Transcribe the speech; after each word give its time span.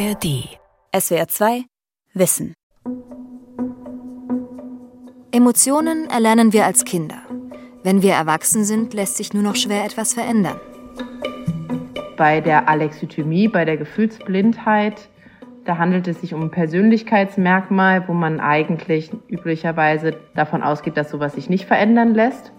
ARD. 0.00 0.58
SWR 0.96 1.28
2 1.28 1.64
Wissen. 2.14 2.54
Emotionen 5.30 6.08
erlernen 6.08 6.54
wir 6.54 6.64
als 6.64 6.86
Kinder. 6.86 7.18
Wenn 7.82 8.00
wir 8.00 8.14
erwachsen 8.14 8.64
sind, 8.64 8.94
lässt 8.94 9.18
sich 9.18 9.34
nur 9.34 9.42
noch 9.42 9.56
schwer 9.56 9.84
etwas 9.84 10.14
verändern. 10.14 10.58
Bei 12.16 12.40
der 12.40 12.66
Alexithymie, 12.66 13.48
bei 13.48 13.66
der 13.66 13.76
Gefühlsblindheit, 13.76 15.10
da 15.66 15.76
handelt 15.76 16.08
es 16.08 16.22
sich 16.22 16.32
um 16.32 16.44
ein 16.44 16.50
Persönlichkeitsmerkmal, 16.50 18.08
wo 18.08 18.14
man 18.14 18.40
eigentlich 18.40 19.10
üblicherweise 19.28 20.16
davon 20.34 20.62
ausgeht, 20.62 20.96
dass 20.96 21.10
sowas 21.10 21.34
sich 21.34 21.50
nicht 21.50 21.66
verändern 21.66 22.14
lässt, 22.14 22.52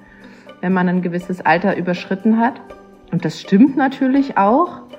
wenn 0.60 0.74
man 0.74 0.88
ein 0.88 1.02
gewisses 1.02 1.42
Alter 1.42 1.76
überschritten 1.76 2.38
hat. 2.38 2.62
Und 3.12 3.26
das 3.26 3.42
stimmt 3.42 3.78
natürlich 3.78 4.38
auch. 4.38 4.91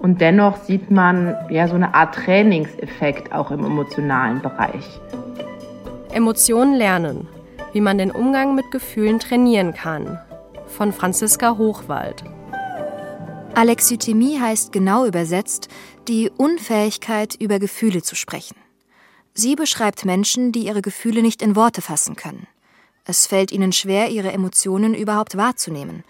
Und 0.00 0.20
dennoch 0.20 0.56
sieht 0.64 0.90
man 0.90 1.34
ja 1.50 1.68
so 1.68 1.74
eine 1.74 1.94
Art 1.94 2.14
Trainingseffekt 2.14 3.32
auch 3.32 3.50
im 3.50 3.64
emotionalen 3.64 4.40
Bereich. 4.42 5.00
Emotionen 6.12 6.74
lernen, 6.74 7.28
wie 7.72 7.80
man 7.80 7.98
den 7.98 8.10
Umgang 8.10 8.54
mit 8.54 8.70
Gefühlen 8.70 9.18
trainieren 9.18 9.74
kann. 9.74 10.18
Von 10.66 10.92
Franziska 10.92 11.56
Hochwald. 11.58 12.24
Alexithymie 13.54 14.38
heißt 14.38 14.72
genau 14.72 15.06
übersetzt 15.06 15.68
die 16.08 16.30
Unfähigkeit, 16.36 17.34
über 17.40 17.58
Gefühle 17.58 18.02
zu 18.02 18.14
sprechen. 18.14 18.56
Sie 19.34 19.56
beschreibt 19.56 20.04
Menschen, 20.04 20.52
die 20.52 20.66
ihre 20.66 20.82
Gefühle 20.82 21.22
nicht 21.22 21.42
in 21.42 21.56
Worte 21.56 21.82
fassen 21.82 22.16
können. 22.16 22.46
Es 23.04 23.26
fällt 23.26 23.52
ihnen 23.52 23.72
schwer, 23.72 24.10
ihre 24.10 24.32
Emotionen 24.32 24.94
überhaupt 24.94 25.36
wahrzunehmen 25.36 26.04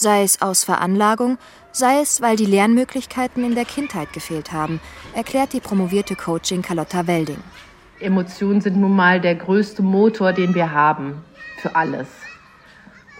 sei 0.00 0.22
es 0.22 0.40
aus 0.40 0.64
Veranlagung, 0.64 1.38
sei 1.72 2.00
es, 2.00 2.22
weil 2.22 2.36
die 2.36 2.46
Lernmöglichkeiten 2.46 3.44
in 3.44 3.54
der 3.54 3.66
Kindheit 3.66 4.12
gefehlt 4.12 4.50
haben, 4.50 4.80
erklärt 5.14 5.52
die 5.52 5.60
promovierte 5.60 6.16
Coaching 6.16 6.62
Carlotta 6.62 7.06
Welding. 7.06 7.42
Emotionen 8.00 8.62
sind 8.62 8.78
nun 8.78 8.96
mal 8.96 9.20
der 9.20 9.34
größte 9.34 9.82
Motor, 9.82 10.32
den 10.32 10.54
wir 10.54 10.72
haben 10.72 11.22
für 11.58 11.76
alles. 11.76 12.08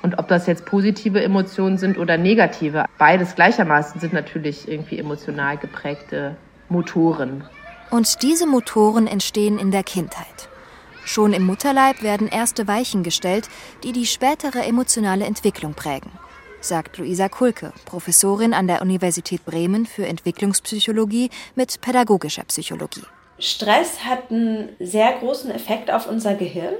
Und 0.02 0.18
ob 0.18 0.28
das 0.28 0.46
jetzt 0.46 0.64
positive 0.64 1.22
Emotionen 1.22 1.76
sind 1.76 1.98
oder 1.98 2.16
negative, 2.16 2.86
beides 2.96 3.34
gleichermaßen 3.34 4.00
sind 4.00 4.14
natürlich 4.14 4.66
irgendwie 4.66 4.98
emotional 4.98 5.58
geprägte 5.58 6.36
Motoren. 6.70 7.44
Und 7.90 8.22
diese 8.22 8.46
Motoren 8.46 9.06
entstehen 9.06 9.58
in 9.58 9.70
der 9.70 9.82
Kindheit. 9.82 10.48
Schon 11.04 11.34
im 11.34 11.44
Mutterleib 11.44 12.02
werden 12.02 12.28
erste 12.28 12.66
Weichen 12.66 13.02
gestellt, 13.02 13.50
die 13.84 13.92
die 13.92 14.06
spätere 14.06 14.64
emotionale 14.64 15.26
Entwicklung 15.26 15.74
prägen 15.74 16.10
sagt 16.60 16.98
Luisa 16.98 17.28
Kulke, 17.28 17.72
Professorin 17.84 18.54
an 18.54 18.66
der 18.66 18.82
Universität 18.82 19.44
Bremen 19.44 19.86
für 19.86 20.06
Entwicklungspsychologie 20.06 21.30
mit 21.54 21.80
pädagogischer 21.80 22.44
Psychologie. 22.44 23.04
Stress 23.40 24.04
hat 24.04 24.30
einen 24.30 24.68
sehr 24.78 25.12
großen 25.12 25.50
Effekt 25.50 25.90
auf 25.90 26.06
unser 26.08 26.34
Gehirn. 26.34 26.74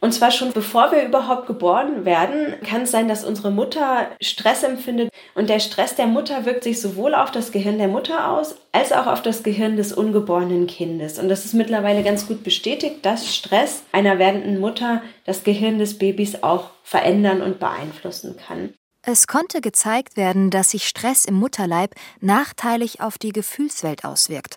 Und 0.00 0.12
zwar 0.12 0.30
schon 0.30 0.52
bevor 0.52 0.90
wir 0.92 1.04
überhaupt 1.04 1.46
geboren 1.46 2.06
werden, 2.06 2.54
kann 2.64 2.82
es 2.82 2.90
sein, 2.90 3.08
dass 3.08 3.24
unsere 3.24 3.50
Mutter 3.50 4.08
Stress 4.22 4.62
empfindet. 4.62 5.10
Und 5.34 5.50
der 5.50 5.58
Stress 5.58 5.94
der 5.94 6.06
Mutter 6.06 6.46
wirkt 6.46 6.64
sich 6.64 6.80
sowohl 6.80 7.14
auf 7.14 7.30
das 7.30 7.52
Gehirn 7.52 7.76
der 7.76 7.88
Mutter 7.88 8.30
aus, 8.30 8.56
als 8.72 8.92
auch 8.92 9.06
auf 9.06 9.20
das 9.20 9.42
Gehirn 9.42 9.76
des 9.76 9.92
ungeborenen 9.92 10.66
Kindes. 10.66 11.18
Und 11.18 11.28
das 11.28 11.44
ist 11.44 11.52
mittlerweile 11.52 12.02
ganz 12.02 12.26
gut 12.26 12.42
bestätigt, 12.44 13.04
dass 13.04 13.34
Stress 13.34 13.82
einer 13.92 14.18
werdenden 14.18 14.58
Mutter 14.58 15.02
das 15.24 15.44
Gehirn 15.44 15.78
des 15.78 15.98
Babys 15.98 16.42
auch 16.42 16.70
verändern 16.82 17.42
und 17.42 17.58
beeinflussen 17.58 18.36
kann. 18.36 18.72
Es 19.08 19.28
konnte 19.28 19.60
gezeigt 19.60 20.16
werden, 20.16 20.50
dass 20.50 20.72
sich 20.72 20.88
Stress 20.88 21.26
im 21.26 21.36
Mutterleib 21.36 21.94
nachteilig 22.20 23.00
auf 23.00 23.18
die 23.18 23.30
Gefühlswelt 23.30 24.04
auswirkt, 24.04 24.56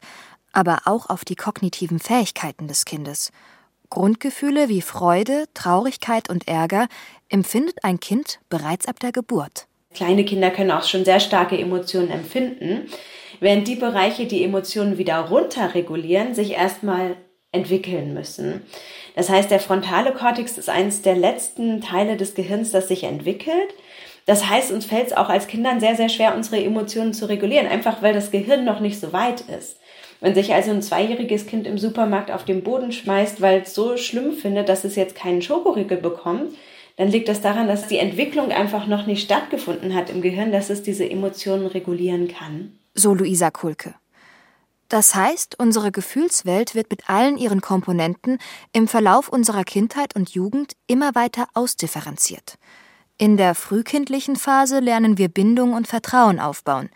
aber 0.54 0.80
auch 0.86 1.08
auf 1.08 1.24
die 1.24 1.36
kognitiven 1.36 2.00
Fähigkeiten 2.00 2.68
des 2.68 2.86
Kindes. 2.86 3.32
Grundgefühle 3.92 4.68
wie 4.68 4.82
Freude, 4.82 5.46
Traurigkeit 5.54 6.32
und 6.32 6.48
Ärger 6.48 6.88
empfindet 7.30 7.84
ein 7.84 8.00
Kind 8.00 8.40
bereits 8.50 8.88
ab 8.88 9.00
der 9.00 9.12
Geburt. 9.12 9.68
Kleine 9.94 10.26
Kinder 10.26 10.50
können 10.50 10.72
auch 10.72 10.84
schon 10.84 11.06
sehr 11.06 11.20
starke 11.20 11.56
Emotionen 11.56 12.10
empfinden, 12.10 12.90
während 13.40 13.68
die 13.68 13.76
Bereiche, 13.76 14.26
die 14.26 14.44
Emotionen 14.44 14.98
wieder 14.98 15.20
runterregulieren, 15.20 16.34
sich 16.34 16.54
erstmal 16.54 17.18
entwickeln 17.52 18.16
müssen. 18.16 18.64
Das 19.16 19.30
heißt, 19.30 19.52
der 19.52 19.60
frontale 19.60 20.12
Kortex 20.12 20.58
ist 20.58 20.70
eines 20.70 21.04
der 21.04 21.16
letzten 21.16 21.82
Teile 21.82 22.18
des 22.18 22.34
Gehirns, 22.34 22.72
das 22.72 22.88
sich 22.88 23.04
entwickelt. 23.04 23.76
Das 24.30 24.48
heißt, 24.48 24.72
uns 24.72 24.86
fällt 24.86 25.08
es 25.08 25.18
auch 25.18 25.28
als 25.28 25.48
Kindern 25.48 25.80
sehr, 25.80 25.96
sehr 25.96 26.08
schwer, 26.08 26.36
unsere 26.36 26.64
Emotionen 26.64 27.16
zu 27.16 27.28
regulieren, 27.28 27.66
einfach 27.66 28.04
weil 28.04 28.14
das 28.14 28.30
Gehirn 28.30 28.64
noch 28.64 28.80
nicht 28.80 29.00
so 29.00 29.12
weit 29.12 29.42
ist. 29.42 29.78
Wenn 30.22 30.36
sich 30.36 30.54
also 30.54 30.70
ein 30.70 30.84
zweijähriges 30.84 31.48
Kind 31.48 31.66
im 31.66 31.80
Supermarkt 31.80 32.30
auf 32.30 32.46
den 32.46 32.62
Boden 32.62 32.92
schmeißt, 32.92 33.42
weil 33.42 33.64
es 33.64 33.74
so 33.74 33.98
schlimm 33.98 34.34
findet, 34.34 34.70
dass 34.70 34.84
es 34.84 34.96
jetzt 34.96 35.16
keinen 35.16 35.42
Schokoriegel 35.42 35.98
bekommt, 35.98 36.54
dann 36.98 37.08
liegt 37.08 37.28
das 37.28 37.42
daran, 37.42 37.68
dass 37.68 37.88
die 37.88 37.98
Entwicklung 37.98 38.52
einfach 38.52 38.86
noch 38.86 39.08
nicht 39.08 39.24
stattgefunden 39.24 39.96
hat 39.96 40.12
im 40.12 40.22
Gehirn, 40.22 40.52
dass 40.52 40.70
es 40.70 40.84
diese 40.84 41.10
Emotionen 41.10 41.66
regulieren 41.66 42.28
kann. 42.28 42.78
So 42.94 43.16
Luisa 43.16 43.50
Kulke. 43.50 43.96
Das 44.90 45.16
heißt, 45.16 45.58
unsere 45.58 45.92
Gefühlswelt 45.92 46.76
wird 46.76 46.92
mit 46.92 47.10
allen 47.10 47.40
ihren 47.40 47.62
Komponenten 47.62 48.38
im 48.74 48.88
Verlauf 48.88 49.28
unserer 49.28 49.64
Kindheit 49.64 50.16
und 50.16 50.30
Jugend 50.30 50.74
immer 50.86 51.16
weiter 51.16 51.48
ausdifferenziert. 51.56 52.60
In 53.22 53.36
der 53.36 53.54
frühkindlichen 53.54 54.38
Phase 54.38 54.80
lernen 54.80 55.18
wir 55.18 55.28
Bindung 55.28 55.74
und 55.74 55.90
Vertrauen 55.90 56.40
aufbauen. 56.40 56.90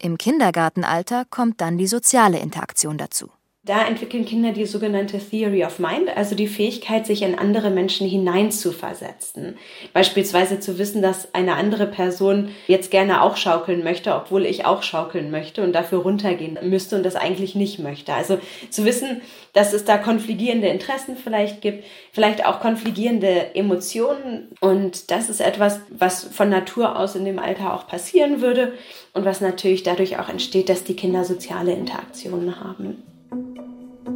Im 0.00 0.18
Kindergartenalter 0.18 1.24
kommt 1.30 1.60
dann 1.60 1.78
die 1.78 1.86
soziale 1.86 2.40
Interaktion 2.40 2.98
dazu. 2.98 3.30
Da 3.68 3.86
entwickeln 3.86 4.24
Kinder 4.24 4.52
die 4.52 4.64
sogenannte 4.64 5.18
Theory 5.18 5.62
of 5.62 5.78
Mind, 5.78 6.08
also 6.16 6.34
die 6.34 6.46
Fähigkeit, 6.46 7.04
sich 7.04 7.20
in 7.20 7.38
andere 7.38 7.68
Menschen 7.68 8.08
hineinzuversetzen. 8.08 9.58
Beispielsweise 9.92 10.58
zu 10.58 10.78
wissen, 10.78 11.02
dass 11.02 11.34
eine 11.34 11.52
andere 11.52 11.86
Person 11.86 12.48
jetzt 12.66 12.90
gerne 12.90 13.20
auch 13.20 13.36
schaukeln 13.36 13.84
möchte, 13.84 14.14
obwohl 14.14 14.46
ich 14.46 14.64
auch 14.64 14.82
schaukeln 14.82 15.30
möchte 15.30 15.62
und 15.62 15.74
dafür 15.74 15.98
runtergehen 15.98 16.58
müsste 16.62 16.96
und 16.96 17.02
das 17.02 17.14
eigentlich 17.14 17.56
nicht 17.56 17.78
möchte. 17.78 18.14
Also 18.14 18.38
zu 18.70 18.86
wissen, 18.86 19.20
dass 19.52 19.74
es 19.74 19.84
da 19.84 19.98
konfligierende 19.98 20.68
Interessen 20.68 21.14
vielleicht 21.22 21.60
gibt, 21.60 21.84
vielleicht 22.12 22.46
auch 22.46 22.60
konfligierende 22.60 23.54
Emotionen. 23.54 24.48
Und 24.62 25.10
das 25.10 25.28
ist 25.28 25.42
etwas, 25.42 25.80
was 25.90 26.24
von 26.24 26.48
Natur 26.48 26.98
aus 26.98 27.16
in 27.16 27.26
dem 27.26 27.38
Alter 27.38 27.74
auch 27.74 27.86
passieren 27.86 28.40
würde 28.40 28.72
und 29.12 29.26
was 29.26 29.42
natürlich 29.42 29.82
dadurch 29.82 30.18
auch 30.18 30.30
entsteht, 30.30 30.70
dass 30.70 30.84
die 30.84 30.96
Kinder 30.96 31.24
soziale 31.24 31.72
Interaktionen 31.72 32.64
haben. 32.64 33.02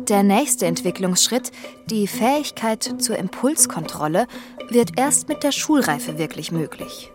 Der 0.08 0.22
nächste 0.22 0.66
Entwicklungsschritt, 0.66 1.52
die 1.86 2.06
Fähigkeit 2.06 2.82
zur 2.98 3.16
Impulskontrolle, 3.16 4.26
wird 4.68 4.98
erst 4.98 5.28
mit 5.28 5.42
der 5.42 5.52
Schulreife 5.52 6.18
wirklich 6.18 6.50
möglich. 6.50 7.10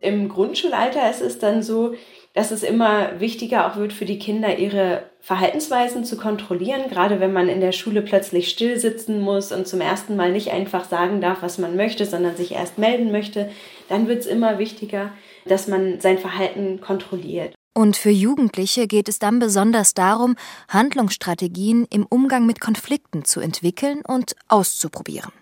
Im 0.00 0.28
Grundschulalter 0.28 1.10
ist 1.10 1.22
es 1.22 1.38
dann 1.38 1.62
so, 1.62 1.94
dass 2.34 2.52
es 2.52 2.62
immer 2.62 3.18
wichtiger 3.18 3.66
auch 3.66 3.76
wird 3.76 3.92
für 3.92 4.04
die 4.04 4.18
Kinder, 4.18 4.58
ihre 4.58 5.02
Verhaltensweisen 5.20 6.04
zu 6.04 6.16
kontrollieren, 6.16 6.88
gerade 6.88 7.18
wenn 7.18 7.32
man 7.32 7.48
in 7.48 7.60
der 7.60 7.72
Schule 7.72 8.02
plötzlich 8.02 8.48
still 8.48 8.78
sitzen 8.78 9.20
muss 9.20 9.50
und 9.50 9.66
zum 9.66 9.80
ersten 9.80 10.14
Mal 10.14 10.30
nicht 10.30 10.52
einfach 10.52 10.84
sagen 10.84 11.20
darf, 11.20 11.42
was 11.42 11.58
man 11.58 11.74
möchte, 11.74 12.06
sondern 12.06 12.36
sich 12.36 12.52
erst 12.52 12.78
melden 12.78 13.10
möchte, 13.10 13.50
dann 13.88 14.06
wird 14.06 14.20
es 14.20 14.26
immer 14.26 14.58
wichtiger, 14.58 15.10
dass 15.46 15.66
man 15.66 16.00
sein 16.00 16.18
Verhalten 16.18 16.80
kontrolliert. 16.80 17.57
Und 17.74 17.96
für 17.96 18.10
Jugendliche 18.10 18.86
geht 18.86 19.08
es 19.08 19.18
dann 19.18 19.38
besonders 19.38 19.94
darum, 19.94 20.36
Handlungsstrategien 20.68 21.86
im 21.90 22.06
Umgang 22.06 22.44
mit 22.46 22.60
Konflikten 22.60 23.24
zu 23.24 23.40
entwickeln 23.40 24.02
und 24.06 24.34
auszuprobieren. 24.48 25.32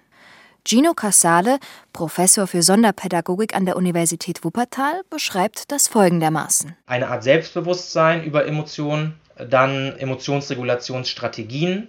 Gino 0.67 0.95
Casale, 0.95 1.59
Professor 1.93 2.49
für 2.49 2.61
Sonderpädagogik 2.61 3.55
an 3.55 3.67
der 3.67 3.77
Universität 3.77 4.43
Wuppertal, 4.43 5.03
beschreibt 5.11 5.71
das 5.71 5.87
folgendermaßen. 5.87 6.75
Eine 6.87 7.09
Art 7.09 7.23
Selbstbewusstsein 7.23 8.25
über 8.25 8.47
Emotionen, 8.47 9.15
dann 9.37 9.97
Emotionsregulationsstrategien, 9.97 11.87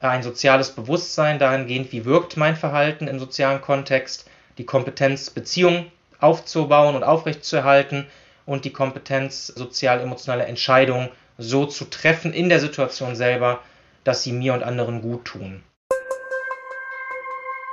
ein 0.00 0.22
soziales 0.22 0.70
Bewusstsein 0.70 1.38
dahingehend, 1.38 1.92
wie 1.92 2.06
wirkt 2.06 2.38
mein 2.38 2.56
Verhalten 2.56 3.08
im 3.08 3.18
sozialen 3.18 3.60
Kontext, 3.60 4.24
die 4.56 4.64
Kompetenz, 4.64 5.28
Beziehungen 5.30 5.92
aufzubauen 6.18 6.96
und 6.96 7.02
aufrechtzuerhalten, 7.02 8.06
und 8.46 8.64
die 8.64 8.72
Kompetenz, 8.72 9.46
sozial-emotionale 9.48 10.44
Entscheidungen 10.44 11.10
so 11.38 11.66
zu 11.66 11.86
treffen 11.86 12.32
in 12.32 12.48
der 12.48 12.60
Situation 12.60 13.16
selber, 13.16 13.60
dass 14.04 14.22
sie 14.22 14.32
mir 14.32 14.54
und 14.54 14.62
anderen 14.62 15.02
gut 15.02 15.24
tun. 15.24 15.62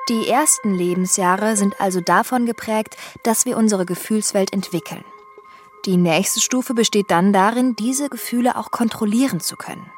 Die 0.09 0.27
ersten 0.27 0.73
Lebensjahre 0.73 1.55
sind 1.55 1.79
also 1.79 2.01
davon 2.01 2.45
geprägt, 2.45 2.97
dass 3.23 3.45
wir 3.45 3.55
unsere 3.55 3.85
Gefühlswelt 3.85 4.51
entwickeln. 4.51 5.03
Die 5.85 5.97
nächste 5.97 6.41
Stufe 6.41 6.73
besteht 6.73 7.09
dann 7.09 7.33
darin, 7.33 7.75
diese 7.75 8.09
Gefühle 8.09 8.55
auch 8.55 8.71
kontrollieren 8.71 9.39
zu 9.39 9.55
können. 9.55 9.89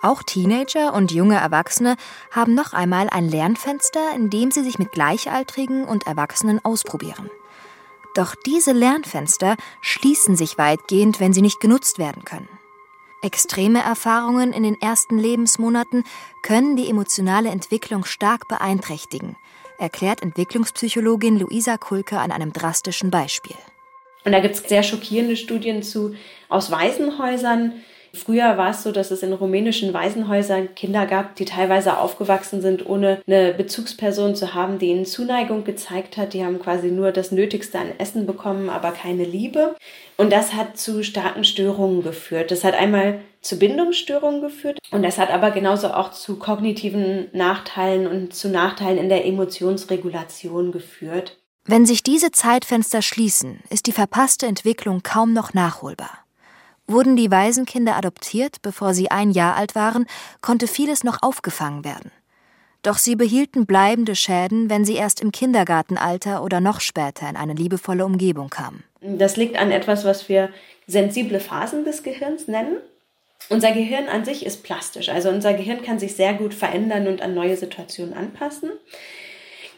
Auch 0.00 0.22
Teenager 0.22 0.94
und 0.94 1.10
junge 1.10 1.36
Erwachsene 1.36 1.96
haben 2.30 2.54
noch 2.54 2.72
einmal 2.72 3.08
ein 3.10 3.28
Lernfenster, 3.28 4.12
in 4.14 4.30
dem 4.30 4.50
sie 4.50 4.62
sich 4.62 4.78
mit 4.78 4.92
Gleichaltrigen 4.92 5.84
und 5.84 6.06
Erwachsenen 6.06 6.64
ausprobieren. 6.64 7.28
Doch 8.18 8.34
diese 8.34 8.72
Lernfenster 8.72 9.56
schließen 9.80 10.34
sich 10.34 10.58
weitgehend, 10.58 11.20
wenn 11.20 11.32
sie 11.32 11.40
nicht 11.40 11.60
genutzt 11.60 12.00
werden 12.00 12.24
können. 12.24 12.48
Extreme 13.22 13.80
Erfahrungen 13.80 14.52
in 14.52 14.64
den 14.64 14.80
ersten 14.80 15.18
Lebensmonaten 15.18 16.02
können 16.42 16.74
die 16.74 16.90
emotionale 16.90 17.50
Entwicklung 17.50 18.04
stark 18.04 18.48
beeinträchtigen, 18.48 19.36
erklärt 19.78 20.20
Entwicklungspsychologin 20.20 21.38
Luisa 21.38 21.76
Kulke 21.76 22.18
an 22.18 22.32
einem 22.32 22.52
drastischen 22.52 23.12
Beispiel. 23.12 23.54
Und 24.24 24.32
da 24.32 24.40
gibt 24.40 24.56
es 24.56 24.68
sehr 24.68 24.82
schockierende 24.82 25.36
Studien 25.36 25.84
zu 25.84 26.16
aus 26.48 26.72
Waisenhäusern, 26.72 27.84
Früher 28.18 28.58
war 28.58 28.70
es 28.70 28.82
so, 28.82 28.92
dass 28.92 29.10
es 29.10 29.22
in 29.22 29.32
rumänischen 29.32 29.94
Waisenhäusern 29.94 30.74
Kinder 30.74 31.06
gab, 31.06 31.36
die 31.36 31.44
teilweise 31.44 31.98
aufgewachsen 31.98 32.60
sind, 32.60 32.84
ohne 32.86 33.22
eine 33.26 33.54
Bezugsperson 33.54 34.34
zu 34.34 34.54
haben, 34.54 34.78
die 34.78 34.88
ihnen 34.88 35.06
Zuneigung 35.06 35.64
gezeigt 35.64 36.16
hat. 36.16 36.34
Die 36.34 36.44
haben 36.44 36.58
quasi 36.58 36.90
nur 36.90 37.12
das 37.12 37.32
Nötigste 37.32 37.78
an 37.78 37.92
Essen 37.98 38.26
bekommen, 38.26 38.68
aber 38.68 38.90
keine 38.90 39.24
Liebe. 39.24 39.76
Und 40.16 40.32
das 40.32 40.52
hat 40.54 40.76
zu 40.76 41.02
starken 41.02 41.44
Störungen 41.44 42.02
geführt. 42.02 42.50
Das 42.50 42.64
hat 42.64 42.74
einmal 42.74 43.20
zu 43.40 43.58
Bindungsstörungen 43.58 44.40
geführt 44.40 44.78
und 44.90 45.02
das 45.02 45.18
hat 45.18 45.30
aber 45.30 45.52
genauso 45.52 45.88
auch 45.88 46.10
zu 46.10 46.38
kognitiven 46.38 47.28
Nachteilen 47.32 48.06
und 48.06 48.34
zu 48.34 48.48
Nachteilen 48.48 48.98
in 48.98 49.08
der 49.08 49.24
Emotionsregulation 49.24 50.72
geführt. 50.72 51.38
Wenn 51.64 51.86
sich 51.86 52.02
diese 52.02 52.32
Zeitfenster 52.32 53.02
schließen, 53.02 53.60
ist 53.70 53.86
die 53.86 53.92
verpasste 53.92 54.46
Entwicklung 54.46 55.02
kaum 55.02 55.32
noch 55.32 55.54
nachholbar. 55.54 56.24
Wurden 56.88 57.16
die 57.16 57.30
Waisenkinder 57.30 57.96
adoptiert, 57.96 58.62
bevor 58.62 58.94
sie 58.94 59.10
ein 59.10 59.30
Jahr 59.30 59.56
alt 59.56 59.74
waren, 59.74 60.06
konnte 60.40 60.66
vieles 60.66 61.04
noch 61.04 61.22
aufgefangen 61.22 61.84
werden. 61.84 62.10
Doch 62.82 62.96
sie 62.96 63.14
behielten 63.14 63.66
bleibende 63.66 64.16
Schäden, 64.16 64.70
wenn 64.70 64.86
sie 64.86 64.94
erst 64.94 65.20
im 65.20 65.30
Kindergartenalter 65.30 66.42
oder 66.42 66.60
noch 66.60 66.80
später 66.80 67.28
in 67.28 67.36
eine 67.36 67.52
liebevolle 67.52 68.06
Umgebung 68.06 68.48
kamen. 68.48 68.84
Das 69.02 69.36
liegt 69.36 69.58
an 69.58 69.70
etwas, 69.70 70.06
was 70.06 70.30
wir 70.30 70.48
sensible 70.86 71.40
Phasen 71.40 71.84
des 71.84 72.02
Gehirns 72.02 72.48
nennen. 72.48 72.78
Unser 73.50 73.72
Gehirn 73.72 74.08
an 74.08 74.24
sich 74.24 74.46
ist 74.46 74.62
plastisch, 74.62 75.10
also 75.10 75.28
unser 75.28 75.52
Gehirn 75.52 75.82
kann 75.82 75.98
sich 75.98 76.16
sehr 76.16 76.32
gut 76.34 76.54
verändern 76.54 77.06
und 77.06 77.20
an 77.20 77.34
neue 77.34 77.56
Situationen 77.56 78.14
anpassen. 78.14 78.70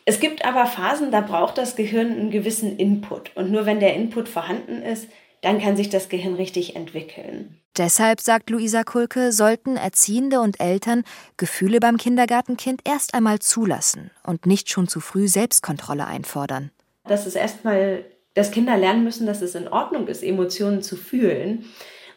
Es 0.05 0.21
gibt 0.21 0.45
aber 0.45 0.67
Phasen, 0.67 1.11
da 1.11 1.21
braucht 1.21 1.59
das 1.59 1.75
Gehirn 1.75 2.13
einen 2.13 2.31
gewissen 2.31 2.77
Input. 2.79 3.37
Und 3.37 3.51
nur 3.51 3.67
wenn 3.67 3.81
der 3.81 3.95
Input 3.95 4.29
vorhanden 4.29 4.83
ist, 4.83 5.09
dann 5.43 5.61
kann 5.61 5.77
sich 5.77 5.89
das 5.89 6.09
Gehirn 6.09 6.35
richtig 6.35 6.77
entwickeln. 6.77 7.57
Deshalb, 7.77 8.21
sagt 8.21 8.51
Luisa 8.51 8.83
Kulke, 8.83 9.33
sollten 9.33 9.77
Erziehende 9.77 10.41
und 10.41 10.61
Eltern 10.61 11.05
Gefühle 11.37 11.81
beim 11.81 11.97
Kindergartenkind 11.97 12.83
erst 12.85 13.15
einmal 13.15 13.39
zulassen 13.39 14.11
und 14.25 14.45
nicht 14.45 14.71
schon 14.71 14.89
zu 14.89 15.01
früh 15.01 15.29
Selbstkontrolle 15.29 16.07
einfordern. 16.07 16.71
Das 17.05 17.27
ist 17.27 17.37
erstmal, 17.37 18.05
dass 18.35 18.51
Kinder 18.51 18.77
lernen 18.77 19.05
müssen, 19.05 19.27
dass 19.27 19.41
es 19.41 19.55
in 19.55 19.69
Ordnung 19.69 20.09
ist, 20.09 20.23
Emotionen 20.23 20.83
zu 20.83 20.97
fühlen. 20.97 21.65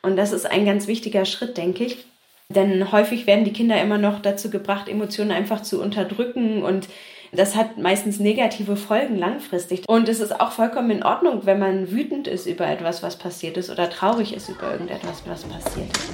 Und 0.02 0.18
das 0.18 0.34
ist 0.34 0.46
ein 0.46 0.66
ganz 0.66 0.88
wichtiger 0.88 1.26
Schritt, 1.26 1.56
denke 1.58 1.86
ich. 1.86 2.06
Denn 2.50 2.92
häufig 2.92 3.26
werden 3.26 3.46
die 3.46 3.54
Kinder 3.54 3.82
immer 3.82 3.98
noch 3.98 4.22
dazu 4.22 4.50
gebracht, 4.50 4.90
Emotionen 4.90 5.32
einfach 5.32 5.62
zu 5.62 5.82
unterdrücken 5.82 6.62
und 6.62 6.90
das 7.36 7.56
hat 7.56 7.78
meistens 7.78 8.20
negative 8.20 8.76
Folgen 8.76 9.18
langfristig. 9.18 9.84
Und 9.88 10.08
es 10.08 10.20
ist 10.20 10.40
auch 10.40 10.52
vollkommen 10.52 10.92
in 10.92 11.04
Ordnung, 11.04 11.46
wenn 11.46 11.60
man 11.60 11.92
wütend 11.92 12.28
ist 12.28 12.46
über 12.46 12.68
etwas, 12.68 13.02
was 13.02 13.18
passiert 13.18 13.58
ist 13.58 13.70
oder 13.70 13.90
traurig 13.90 14.36
ist 14.36 14.50
über 14.50 14.72
irgendetwas, 14.72 15.24
was 15.26 15.44
passiert 15.44 15.90
ist. 15.98 16.10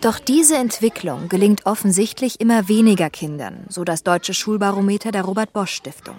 Doch 0.00 0.18
diese 0.18 0.56
Entwicklung 0.56 1.28
gelingt 1.28 1.66
offensichtlich 1.66 2.40
immer 2.40 2.68
weniger 2.68 3.10
Kindern, 3.10 3.66
so 3.68 3.84
das 3.84 4.02
deutsche 4.02 4.32
Schulbarometer 4.32 5.12
der 5.12 5.24
Robert 5.24 5.52
Bosch 5.52 5.72
Stiftung. 5.72 6.18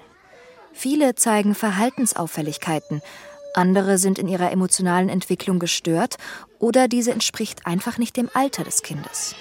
Viele 0.72 1.16
zeigen 1.16 1.56
Verhaltensauffälligkeiten, 1.56 3.02
andere 3.56 3.98
sind 3.98 4.20
in 4.20 4.28
ihrer 4.28 4.52
emotionalen 4.52 5.10
Entwicklung 5.10 5.58
gestört 5.58 6.18
oder 6.60 6.88
diese 6.88 7.12
entspricht 7.12 7.66
einfach 7.66 7.98
nicht 7.98 8.16
dem 8.18 8.30
Alter 8.34 8.64
des 8.64 8.84
Kindes. 8.84 9.36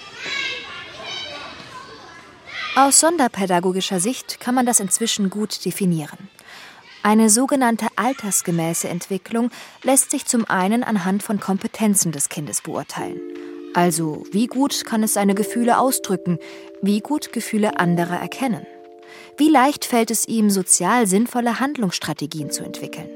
Aus 2.73 3.01
sonderpädagogischer 3.01 3.99
Sicht 3.99 4.39
kann 4.39 4.55
man 4.55 4.65
das 4.65 4.79
inzwischen 4.79 5.29
gut 5.29 5.65
definieren. 5.65 6.29
Eine 7.03 7.29
sogenannte 7.29 7.87
altersgemäße 7.97 8.87
Entwicklung 8.87 9.49
lässt 9.83 10.11
sich 10.11 10.25
zum 10.25 10.45
einen 10.45 10.81
anhand 10.85 11.21
von 11.21 11.41
Kompetenzen 11.41 12.13
des 12.13 12.29
Kindes 12.29 12.61
beurteilen. 12.61 13.19
Also 13.73 14.23
wie 14.31 14.47
gut 14.47 14.85
kann 14.85 15.03
es 15.03 15.13
seine 15.13 15.35
Gefühle 15.35 15.79
ausdrücken, 15.79 16.39
wie 16.81 17.01
gut 17.01 17.33
Gefühle 17.33 17.77
anderer 17.77 18.17
erkennen. 18.17 18.65
Wie 19.35 19.49
leicht 19.49 19.83
fällt 19.83 20.09
es 20.09 20.25
ihm, 20.29 20.49
sozial 20.49 21.07
sinnvolle 21.07 21.59
Handlungsstrategien 21.59 22.51
zu 22.51 22.63
entwickeln. 22.63 23.09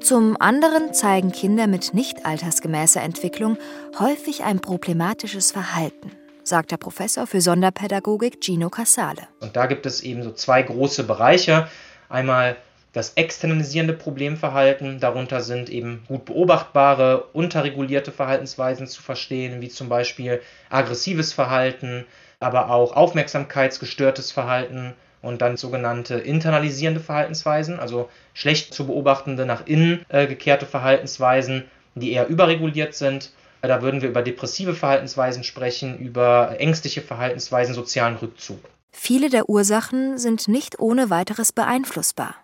Zum 0.00 0.36
anderen 0.38 0.94
zeigen 0.94 1.32
Kinder 1.32 1.66
mit 1.66 1.94
nicht 1.94 2.24
altersgemäßer 2.24 3.02
Entwicklung 3.02 3.56
häufig 3.98 4.44
ein 4.44 4.60
problematisches 4.60 5.50
Verhalten 5.50 6.12
sagt 6.48 6.72
der 6.72 6.78
Professor 6.78 7.26
für 7.26 7.40
Sonderpädagogik 7.40 8.42
Gino 8.42 8.70
Casale. 8.70 9.28
Und 9.40 9.54
da 9.54 9.66
gibt 9.66 9.86
es 9.86 10.02
eben 10.02 10.22
so 10.22 10.32
zwei 10.32 10.62
große 10.62 11.04
Bereiche. 11.04 11.68
Einmal 12.08 12.56
das 12.92 13.12
externalisierende 13.14 13.92
Problemverhalten. 13.92 14.98
Darunter 14.98 15.42
sind 15.42 15.68
eben 15.68 16.02
gut 16.08 16.24
beobachtbare, 16.24 17.24
unterregulierte 17.32 18.10
Verhaltensweisen 18.12 18.86
zu 18.86 19.02
verstehen, 19.02 19.60
wie 19.60 19.68
zum 19.68 19.88
Beispiel 19.88 20.40
aggressives 20.70 21.32
Verhalten, 21.32 22.06
aber 22.40 22.70
auch 22.70 22.96
aufmerksamkeitsgestörtes 22.96 24.32
Verhalten 24.32 24.94
und 25.20 25.42
dann 25.42 25.56
sogenannte 25.56 26.14
internalisierende 26.14 27.00
Verhaltensweisen, 27.00 27.78
also 27.78 28.08
schlecht 28.34 28.72
zu 28.72 28.86
beobachtende, 28.86 29.46
nach 29.46 29.66
innen 29.66 30.04
äh, 30.08 30.26
gekehrte 30.26 30.66
Verhaltensweisen, 30.66 31.64
die 31.94 32.12
eher 32.12 32.28
überreguliert 32.28 32.94
sind. 32.94 33.32
Da 33.62 33.82
würden 33.82 34.02
wir 34.02 34.08
über 34.08 34.22
depressive 34.22 34.74
Verhaltensweisen 34.74 35.44
sprechen, 35.44 35.98
über 35.98 36.56
ängstliche 36.58 37.02
Verhaltensweisen, 37.02 37.74
sozialen 37.74 38.16
Rückzug. 38.16 38.60
Viele 38.92 39.30
der 39.30 39.48
Ursachen 39.48 40.18
sind 40.18 40.48
nicht 40.48 40.78
ohne 40.78 41.10
weiteres 41.10 41.52
beeinflussbar. 41.52 42.34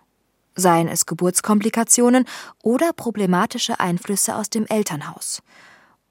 Seien 0.55 0.87
es 0.87 1.05
Geburtskomplikationen 1.05 2.25
oder 2.63 2.93
problematische 2.93 3.79
Einflüsse 3.79 4.35
aus 4.35 4.49
dem 4.49 4.65
Elternhaus. 4.67 5.41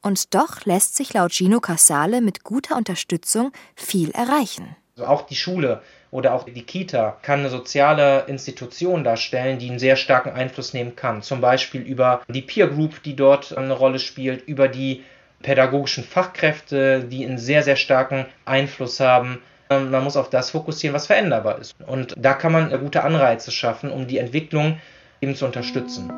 Und 0.03 0.35
doch 0.35 0.67
lässt 0.67 0.97
sich 0.97 1.15
laut 1.15 1.33
Gino 1.33 1.61
Casale 1.61 2.21
mit 2.21 2.45
guter 2.45 2.77
Unterstützung 2.77 3.53
viel 3.75 4.11
erreichen. 4.11 4.77
Also 4.97 5.07
auch 5.09 5.23
die 5.23 5.35
Schule 5.35 5.83
oder 6.15 6.33
auch 6.33 6.45
die 6.45 6.63
Kita 6.63 7.17
kann 7.23 7.41
eine 7.41 7.49
soziale 7.49 8.27
Institution 8.29 9.03
darstellen, 9.03 9.59
die 9.59 9.69
einen 9.69 9.81
sehr 9.81 9.97
starken 9.97 10.31
Einfluss 10.31 10.73
nehmen 10.73 10.95
kann. 10.95 11.23
Zum 11.23 11.41
Beispiel 11.41 11.81
über 11.81 12.23
die 12.29 12.41
Peer 12.41 12.69
Group, 12.69 13.03
die 13.03 13.17
dort 13.17 13.59
eine 13.59 13.73
Rolle 13.73 13.99
spielt, 13.99 14.47
über 14.47 14.69
die 14.69 15.03
pädagogischen 15.43 16.05
Fachkräfte, 16.05 17.03
die 17.03 17.27
einen 17.27 17.37
sehr, 17.37 17.65
sehr 17.65 17.75
starken 17.75 18.27
Einfluss 18.45 19.01
haben. 19.01 19.43
Ähm, 19.69 19.91
man 19.91 20.05
muss 20.05 20.17
auf 20.17 20.31
das 20.31 20.53
fokussieren, 20.53 20.95
was 20.95 21.09
veränderbar 21.09 21.59
ist. 21.59 21.75
Und 21.85 22.15
da 22.17 22.35
kann 22.35 22.53
man 22.53 22.71
gute 22.79 23.03
Anreize 23.03 23.51
schaffen, 23.51 23.91
um 23.91 24.07
die 24.07 24.19
Entwicklung 24.19 24.79
eben 25.21 25.35
zu 25.35 25.47
unterstützen. 25.47 26.13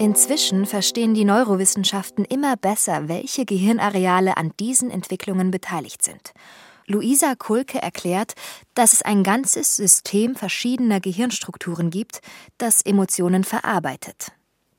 Inzwischen 0.00 0.66
verstehen 0.66 1.14
die 1.14 1.24
Neurowissenschaften 1.24 2.24
immer 2.24 2.56
besser, 2.56 3.06
welche 3.06 3.44
Gehirnareale 3.44 4.36
an 4.36 4.50
diesen 4.58 4.90
Entwicklungen 4.90 5.52
beteiligt 5.52 6.02
sind. 6.02 6.32
Luisa 6.90 7.36
Kulke 7.36 7.80
erklärt, 7.80 8.34
dass 8.74 8.92
es 8.92 9.02
ein 9.02 9.22
ganzes 9.22 9.76
System 9.76 10.34
verschiedener 10.34 10.98
Gehirnstrukturen 10.98 11.90
gibt, 11.90 12.20
das 12.58 12.82
Emotionen 12.82 13.44
verarbeitet. 13.44 14.32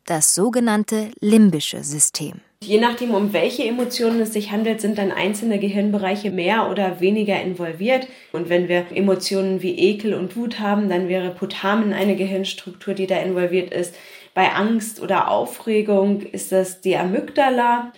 Das 0.05 0.35
sogenannte 0.35 1.11
limbische 1.21 1.85
System. 1.85 2.41
Je 2.63 2.79
nachdem, 2.79 3.15
um 3.15 3.31
welche 3.31 3.63
Emotionen 3.63 4.19
es 4.19 4.33
sich 4.33 4.51
handelt, 4.51 4.81
sind 4.81 4.97
dann 4.97 5.11
einzelne 5.11 5.57
Gehirnbereiche 5.57 6.31
mehr 6.31 6.69
oder 6.69 6.99
weniger 6.99 7.41
involviert. 7.41 8.07
Und 8.33 8.49
wenn 8.49 8.67
wir 8.67 8.85
Emotionen 8.93 9.61
wie 9.61 9.79
Ekel 9.79 10.13
und 10.13 10.35
Wut 10.35 10.59
haben, 10.59 10.89
dann 10.89 11.07
wäre 11.07 11.31
Putamen 11.31 11.93
eine 11.93 12.17
Gehirnstruktur, 12.17 12.93
die 12.93 13.07
da 13.07 13.21
involviert 13.21 13.73
ist. 13.73 13.95
Bei 14.33 14.51
Angst 14.51 15.01
oder 15.01 15.31
Aufregung 15.31 16.21
ist 16.21 16.51
das 16.51 16.81
die 16.81 16.97
Amygdala. 16.97 17.93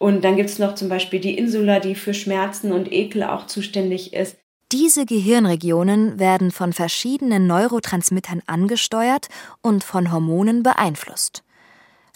Und 0.00 0.24
dann 0.24 0.36
gibt 0.36 0.48
es 0.48 0.58
noch 0.58 0.76
zum 0.76 0.88
Beispiel 0.88 1.20
die 1.20 1.36
Insula, 1.36 1.78
die 1.78 1.94
für 1.94 2.14
Schmerzen 2.14 2.72
und 2.72 2.90
Ekel 2.90 3.22
auch 3.22 3.46
zuständig 3.46 4.14
ist. 4.14 4.38
Diese 4.72 5.04
Gehirnregionen 5.04 6.18
werden 6.18 6.52
von 6.52 6.72
verschiedenen 6.72 7.46
Neurotransmittern 7.46 8.40
angesteuert 8.46 9.28
und 9.60 9.84
von 9.84 10.10
Hormonen 10.10 10.62
beeinflusst. 10.62 11.42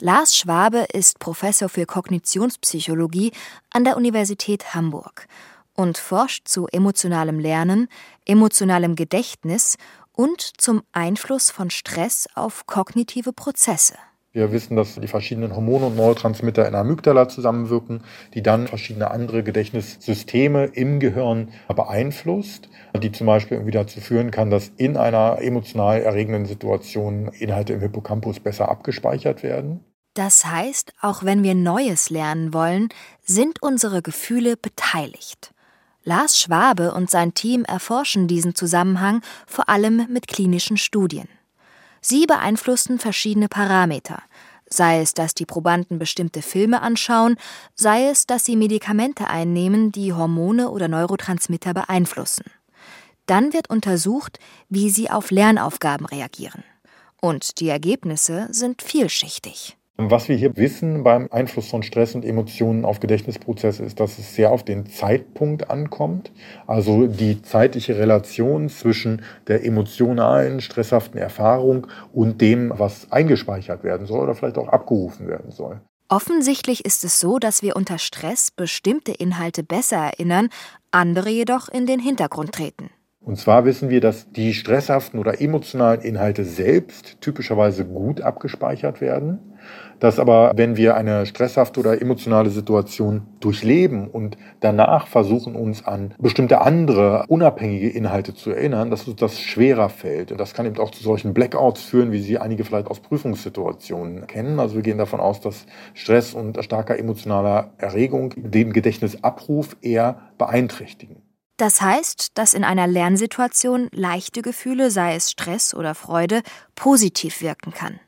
Lars 0.00 0.34
Schwabe 0.34 0.86
ist 0.94 1.18
Professor 1.18 1.68
für 1.68 1.84
Kognitionspsychologie 1.84 3.32
an 3.70 3.84
der 3.84 3.98
Universität 3.98 4.74
Hamburg 4.74 5.26
und 5.74 5.98
forscht 5.98 6.48
zu 6.48 6.66
emotionalem 6.68 7.38
Lernen, 7.38 7.88
emotionalem 8.24 8.96
Gedächtnis 8.96 9.76
und 10.12 10.40
zum 10.56 10.84
Einfluss 10.92 11.50
von 11.50 11.68
Stress 11.68 12.28
auf 12.34 12.66
kognitive 12.66 13.34
Prozesse. 13.34 13.96
Wir 14.34 14.50
wissen, 14.50 14.74
dass 14.74 14.96
die 14.96 15.06
verschiedenen 15.06 15.54
Hormone 15.54 15.86
und 15.86 15.96
Neurotransmitter 15.96 16.66
in 16.66 16.74
Amygdala 16.74 17.28
zusammenwirken, 17.28 18.02
die 18.34 18.42
dann 18.42 18.66
verschiedene 18.66 19.12
andere 19.12 19.44
Gedächtnissysteme 19.44 20.64
im 20.64 20.98
Gehirn 20.98 21.52
beeinflusst, 21.68 22.68
die 23.00 23.12
zum 23.12 23.28
Beispiel 23.28 23.58
irgendwie 23.58 23.70
dazu 23.70 24.00
führen 24.00 24.32
kann, 24.32 24.50
dass 24.50 24.72
in 24.76 24.96
einer 24.96 25.38
emotional 25.40 26.00
erregenden 26.00 26.46
Situation 26.46 27.28
Inhalte 27.28 27.74
im 27.74 27.80
Hippocampus 27.80 28.40
besser 28.40 28.68
abgespeichert 28.68 29.44
werden. 29.44 29.84
Das 30.14 30.44
heißt, 30.44 30.92
auch 31.00 31.22
wenn 31.22 31.44
wir 31.44 31.54
Neues 31.54 32.10
lernen 32.10 32.52
wollen, 32.52 32.88
sind 33.22 33.62
unsere 33.62 34.02
Gefühle 34.02 34.56
beteiligt. 34.56 35.54
Lars 36.02 36.40
Schwabe 36.40 36.92
und 36.92 37.08
sein 37.08 37.34
Team 37.34 37.64
erforschen 37.64 38.26
diesen 38.26 38.56
Zusammenhang 38.56 39.22
vor 39.46 39.68
allem 39.68 40.08
mit 40.10 40.26
klinischen 40.26 40.76
Studien. 40.76 41.28
Sie 42.06 42.26
beeinflussen 42.26 42.98
verschiedene 42.98 43.48
Parameter, 43.48 44.22
sei 44.68 45.00
es, 45.00 45.14
dass 45.14 45.32
die 45.32 45.46
Probanden 45.46 45.98
bestimmte 45.98 46.42
Filme 46.42 46.82
anschauen, 46.82 47.36
sei 47.74 48.08
es, 48.10 48.26
dass 48.26 48.44
sie 48.44 48.56
Medikamente 48.56 49.28
einnehmen, 49.28 49.90
die 49.90 50.12
Hormone 50.12 50.68
oder 50.68 50.86
Neurotransmitter 50.86 51.72
beeinflussen. 51.72 52.44
Dann 53.24 53.54
wird 53.54 53.70
untersucht, 53.70 54.38
wie 54.68 54.90
sie 54.90 55.08
auf 55.08 55.30
Lernaufgaben 55.30 56.04
reagieren. 56.04 56.62
Und 57.22 57.58
die 57.58 57.70
Ergebnisse 57.70 58.48
sind 58.50 58.82
vielschichtig. 58.82 59.78
Was 59.96 60.28
wir 60.28 60.34
hier 60.34 60.56
wissen 60.56 61.04
beim 61.04 61.28
Einfluss 61.30 61.68
von 61.68 61.84
Stress 61.84 62.16
und 62.16 62.24
Emotionen 62.24 62.84
auf 62.84 62.98
Gedächtnisprozesse 62.98 63.84
ist, 63.84 64.00
dass 64.00 64.18
es 64.18 64.34
sehr 64.34 64.50
auf 64.50 64.64
den 64.64 64.86
Zeitpunkt 64.86 65.70
ankommt. 65.70 66.32
Also 66.66 67.06
die 67.06 67.42
zeitliche 67.42 67.96
Relation 67.96 68.68
zwischen 68.68 69.22
der 69.46 69.64
emotionalen, 69.64 70.60
stresshaften 70.60 71.20
Erfahrung 71.20 71.86
und 72.12 72.40
dem, 72.40 72.72
was 72.76 73.12
eingespeichert 73.12 73.84
werden 73.84 74.06
soll 74.06 74.24
oder 74.24 74.34
vielleicht 74.34 74.58
auch 74.58 74.68
abgerufen 74.68 75.28
werden 75.28 75.52
soll. 75.52 75.80
Offensichtlich 76.08 76.84
ist 76.84 77.04
es 77.04 77.20
so, 77.20 77.38
dass 77.38 77.62
wir 77.62 77.76
unter 77.76 77.98
Stress 77.98 78.50
bestimmte 78.50 79.12
Inhalte 79.12 79.62
besser 79.62 79.98
erinnern, 79.98 80.48
andere 80.90 81.30
jedoch 81.30 81.68
in 81.68 81.86
den 81.86 82.00
Hintergrund 82.00 82.50
treten. 82.52 82.90
Und 83.20 83.38
zwar 83.38 83.64
wissen 83.64 83.88
wir, 83.88 84.02
dass 84.02 84.30
die 84.30 84.52
stresshaften 84.52 85.18
oder 85.18 85.40
emotionalen 85.40 86.02
Inhalte 86.02 86.44
selbst 86.44 87.16
typischerweise 87.22 87.86
gut 87.86 88.20
abgespeichert 88.20 89.00
werden, 89.00 89.53
dass 90.00 90.18
aber, 90.18 90.52
wenn 90.56 90.76
wir 90.76 90.96
eine 90.96 91.26
stresshafte 91.26 91.80
oder 91.80 92.00
emotionale 92.00 92.50
Situation 92.50 93.22
durchleben 93.40 94.08
und 94.08 94.36
danach 94.60 95.06
versuchen, 95.06 95.56
uns 95.56 95.86
an 95.86 96.14
bestimmte 96.18 96.60
andere 96.60 97.24
unabhängige 97.28 97.88
Inhalte 97.88 98.34
zu 98.34 98.50
erinnern, 98.50 98.90
dass 98.90 99.08
uns 99.08 99.16
das 99.16 99.40
schwerer 99.40 99.88
fällt. 99.88 100.32
Und 100.32 100.38
das 100.38 100.54
kann 100.54 100.66
eben 100.66 100.78
auch 100.78 100.90
zu 100.90 101.02
solchen 101.02 101.32
Blackouts 101.34 101.82
führen, 101.82 102.12
wie 102.12 102.20
sie 102.20 102.38
einige 102.38 102.64
vielleicht 102.64 102.88
aus 102.88 103.00
Prüfungssituationen 103.00 104.26
kennen. 104.26 104.60
Also 104.60 104.76
wir 104.76 104.82
gehen 104.82 104.98
davon 104.98 105.20
aus, 105.20 105.40
dass 105.40 105.66
Stress 105.94 106.34
und 106.34 106.62
starker 106.62 106.98
emotionaler 106.98 107.72
Erregung 107.78 108.34
den 108.36 108.72
Gedächtnisabruf 108.72 109.76
eher 109.80 110.20
beeinträchtigen. 110.38 111.22
Das 111.56 111.80
heißt, 111.80 112.36
dass 112.36 112.52
in 112.52 112.64
einer 112.64 112.88
Lernsituation 112.88 113.88
leichte 113.92 114.42
Gefühle, 114.42 114.90
sei 114.90 115.14
es 115.14 115.30
Stress 115.30 115.72
oder 115.72 115.94
Freude, 115.94 116.42
positiv 116.74 117.42
wirken 117.42 117.72
kann. 117.72 118.00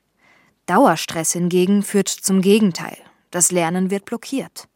Dauerstress 0.66 1.32
hingegen 1.32 1.82
führt 1.82 2.08
zum 2.08 2.40
Gegenteil. 2.40 2.96
Das 3.30 3.52
Lernen 3.52 3.90
wird 3.90 4.04
blockiert. 4.04 4.68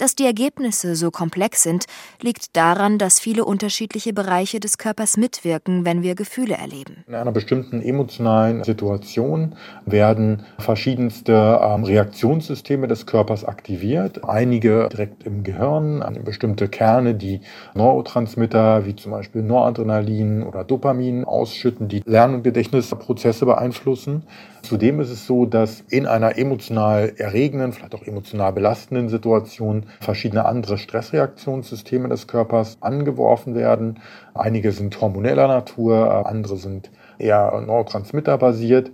Dass 0.00 0.14
die 0.14 0.24
Ergebnisse 0.24 0.96
so 0.96 1.10
komplex 1.10 1.62
sind, 1.62 1.84
liegt 2.22 2.56
daran, 2.56 2.96
dass 2.96 3.20
viele 3.20 3.44
unterschiedliche 3.44 4.14
Bereiche 4.14 4.58
des 4.58 4.78
Körpers 4.78 5.18
mitwirken, 5.18 5.84
wenn 5.84 6.02
wir 6.02 6.14
Gefühle 6.14 6.54
erleben. 6.54 7.04
In 7.06 7.14
einer 7.14 7.32
bestimmten 7.32 7.82
emotionalen 7.82 8.64
Situation 8.64 9.56
werden 9.84 10.46
verschiedenste 10.58 11.60
ähm, 11.62 11.84
Reaktionssysteme 11.84 12.88
des 12.88 13.04
Körpers 13.04 13.44
aktiviert. 13.44 14.24
Einige 14.24 14.88
direkt 14.90 15.24
im 15.24 15.44
Gehirn, 15.44 16.02
bestimmte 16.24 16.68
Kerne, 16.68 17.14
die 17.14 17.42
Neurotransmitter 17.74 18.86
wie 18.86 18.96
zum 18.96 19.12
Beispiel 19.12 19.42
Noradrenalin 19.42 20.44
oder 20.44 20.64
Dopamin 20.64 21.26
ausschütten, 21.26 21.88
die 21.88 22.02
Lern- 22.06 22.36
und 22.36 22.42
Gedächtnisprozesse 22.42 23.44
beeinflussen. 23.44 24.22
Zudem 24.62 25.00
ist 25.00 25.10
es 25.10 25.26
so, 25.26 25.46
dass 25.46 25.80
in 25.88 26.06
einer 26.06 26.38
emotional 26.38 27.12
erregenden, 27.16 27.72
vielleicht 27.72 27.94
auch 27.94 28.02
emotional 28.02 28.52
belastenden 28.52 29.08
Situation 29.08 29.86
verschiedene 30.00 30.44
andere 30.44 30.78
Stressreaktionssysteme 30.78 32.08
des 32.08 32.26
Körpers 32.26 32.78
angeworfen 32.80 33.54
werden. 33.54 34.00
Einige 34.34 34.72
sind 34.72 35.00
hormoneller 35.00 35.48
Natur, 35.48 36.26
andere 36.26 36.56
sind 36.56 36.90
eher 37.18 37.60
Neurotransmitter-basiert. 37.66 38.92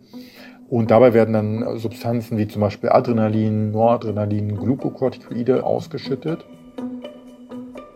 Und 0.68 0.90
dabei 0.90 1.14
werden 1.14 1.32
dann 1.32 1.78
Substanzen 1.78 2.38
wie 2.38 2.48
zum 2.48 2.60
Beispiel 2.60 2.90
Adrenalin, 2.90 3.70
Noradrenalin, 3.70 4.56
Glukokortikoide 4.56 5.64
ausgeschüttet. 5.64 6.44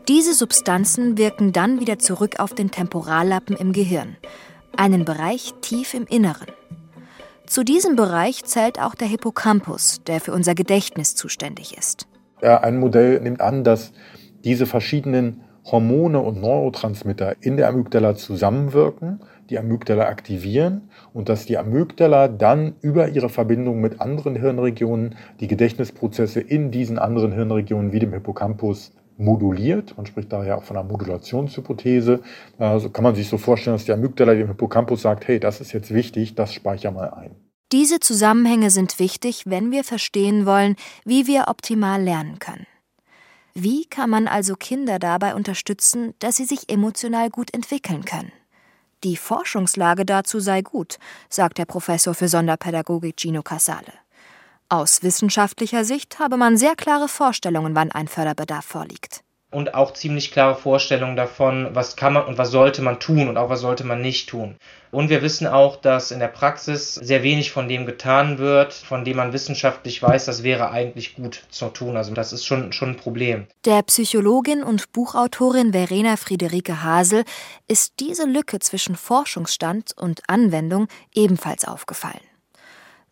Diese 0.07 0.35
Substanzen 0.35 1.19
wirken 1.19 1.53
dann 1.53 1.81
wieder 1.81 1.99
zurück 1.99 2.41
auf 2.41 2.55
den 2.55 2.71
Temporallappen 2.71 3.57
im 3.57 3.73
Gehirn, 3.73 4.17
einen 4.77 5.05
Bereich 5.05 5.53
tief 5.61 5.95
im 5.95 6.07
Inneren. 6.07 6.49
Zu 7.47 7.65
diesem 7.65 7.97
Bereich 7.97 8.45
zählt 8.45 8.81
auch 8.81 8.95
der 8.95 9.09
Hippocampus, 9.09 10.03
der 10.07 10.21
für 10.21 10.33
unser 10.33 10.55
Gedächtnis 10.55 11.17
zuständig 11.17 11.77
ist. 11.77 12.07
Ein 12.43 12.79
Modell 12.79 13.21
nimmt 13.21 13.41
an, 13.41 13.65
dass 13.65 13.93
diese 14.45 14.67
verschiedenen 14.67 15.43
Hormone 15.65 16.21
und 16.21 16.41
Neurotransmitter 16.41 17.37
in 17.41 17.57
der 17.57 17.69
Amygdala 17.69 18.15
zusammenwirken, 18.15 19.21
die 19.51 19.59
Amygdala 19.59 20.07
aktivieren 20.07 20.89
und 21.13 21.29
dass 21.29 21.45
die 21.45 21.59
Amygdala 21.59 22.29
dann 22.29 22.75
über 22.81 23.09
ihre 23.09 23.29
Verbindung 23.29 23.81
mit 23.81 24.01
anderen 24.01 24.37
Hirnregionen 24.37 25.17
die 25.41 25.49
Gedächtnisprozesse 25.49 26.41
in 26.41 26.71
diesen 26.71 26.99
anderen 26.99 27.33
Hirnregionen 27.33 27.93
wie 27.93 27.99
dem 27.99 28.13
Hippocampus 28.13 28.93
moduliert. 29.19 29.97
Man 29.97 30.07
spricht 30.07 30.33
daher 30.33 30.57
auch 30.57 30.65
von 30.65 30.77
einer 30.79 30.89
Modulationshypothese. 30.89 32.21
Also 32.59 32.89
kann 32.89 33.05
man 33.05 33.15
sich 33.15 33.29
so 33.29 33.37
vorstellen, 33.37 33.75
dass 33.75 33.85
die 33.85 33.93
Amygdala 33.93 34.35
dem 34.35 34.49
Hippocampus 34.49 35.03
sagt, 35.03 35.29
hey, 35.29 35.39
das 35.39 35.61
ist 35.61 35.73
jetzt 35.73 35.93
wichtig, 35.93 36.35
das 36.35 36.55
speicher 36.55 36.91
mal 36.91 37.11
ein. 37.11 37.50
Diese 37.73 38.01
Zusammenhänge 38.01 38.71
sind 38.71 38.99
wichtig, 38.99 39.45
wenn 39.47 39.71
wir 39.71 39.85
verstehen 39.85 40.45
wollen, 40.45 40.75
wie 41.05 41.29
wir 41.29 41.45
optimal 41.47 42.03
lernen 42.03 42.41
können. 42.41 42.67
Wie 43.55 43.85
kann 43.87 44.11
man 44.11 44.27
also 44.27 44.55
Kinder 44.55 44.99
dabei 44.99 45.35
unterstützen, 45.37 46.15
dass 46.19 46.37
sie 46.37 46.47
sich 46.47 46.69
emotional 46.69 47.31
gut 47.31 47.55
entwickeln 47.55 48.05
können? 48.05 48.33
Die 49.05 49.17
Forschungslage 49.17 50.05
dazu 50.05 50.41
sei 50.41 50.63
gut, 50.63 50.99
sagt 51.29 51.59
der 51.59 51.65
Professor 51.65 52.15
für 52.15 52.29
Sonderpädagogik 52.29 53.17
Gino 53.17 53.43
Casale. 53.43 53.93
Aus 54.69 55.03
wissenschaftlicher 55.05 55.85
Sicht 55.85 56.19
habe 56.19 56.37
man 56.37 56.57
sehr 56.57 56.75
klare 56.75 57.09
Vorstellungen, 57.09 57.75
wann 57.77 57.93
ein 57.93 58.09
Förderbedarf 58.09 58.65
vorliegt 58.65 59.23
und 59.51 59.75
auch 59.75 59.93
ziemlich 59.93 60.31
klare 60.31 60.55
Vorstellungen 60.55 61.17
davon, 61.17 61.71
was 61.73 61.97
kann 61.97 62.13
man 62.13 62.25
und 62.27 62.39
was 62.39 62.51
sollte 62.51 62.83
man 62.83 63.01
tun 63.01 63.29
und 63.29 63.37
auch 63.37 63.51
was 63.51 63.61
sollte 63.61 63.85
man 63.85 64.01
nicht 64.01 64.29
tun. 64.29 64.57
Und 64.91 65.09
wir 65.09 65.23
wissen 65.23 65.47
auch, 65.47 65.77
dass 65.77 66.11
in 66.11 66.19
der 66.19 66.29
Praxis 66.29 66.95
sehr 66.95 67.23
wenig 67.23 67.53
von 67.53 67.69
dem 67.69 67.87
getan 67.87 68.39
wird, 68.39 68.73
von 68.73 69.05
dem 69.05 69.19
man 69.19 69.33
wissenschaftlich 69.33 70.03
weiß, 70.03 70.25
das 70.25 70.43
wäre 70.43 70.71
eigentlich 70.71 71.15
gut 71.15 71.45
zu 71.51 71.69
tun. 71.69 71.97
Also 71.97 72.13
das 72.13 72.33
ist 72.33 72.45
schon, 72.45 72.73
schon 72.73 72.91
ein 72.91 72.97
Problem. 72.97 73.47
Der 73.65 73.83
Psychologin 73.83 74.65
und 74.65 74.93
Buchautorin 74.93 75.73
Verena 75.73 76.17
Friederike 76.17 76.83
Hasel 76.83 77.25
ist 77.69 77.95
diese 78.01 78.27
Lücke 78.27 78.59
zwischen 78.59 78.97
Forschungsstand 78.97 79.93
und 79.97 80.23
Anwendung 80.29 80.89
ebenfalls 81.15 81.65
aufgefallen. 81.65 82.21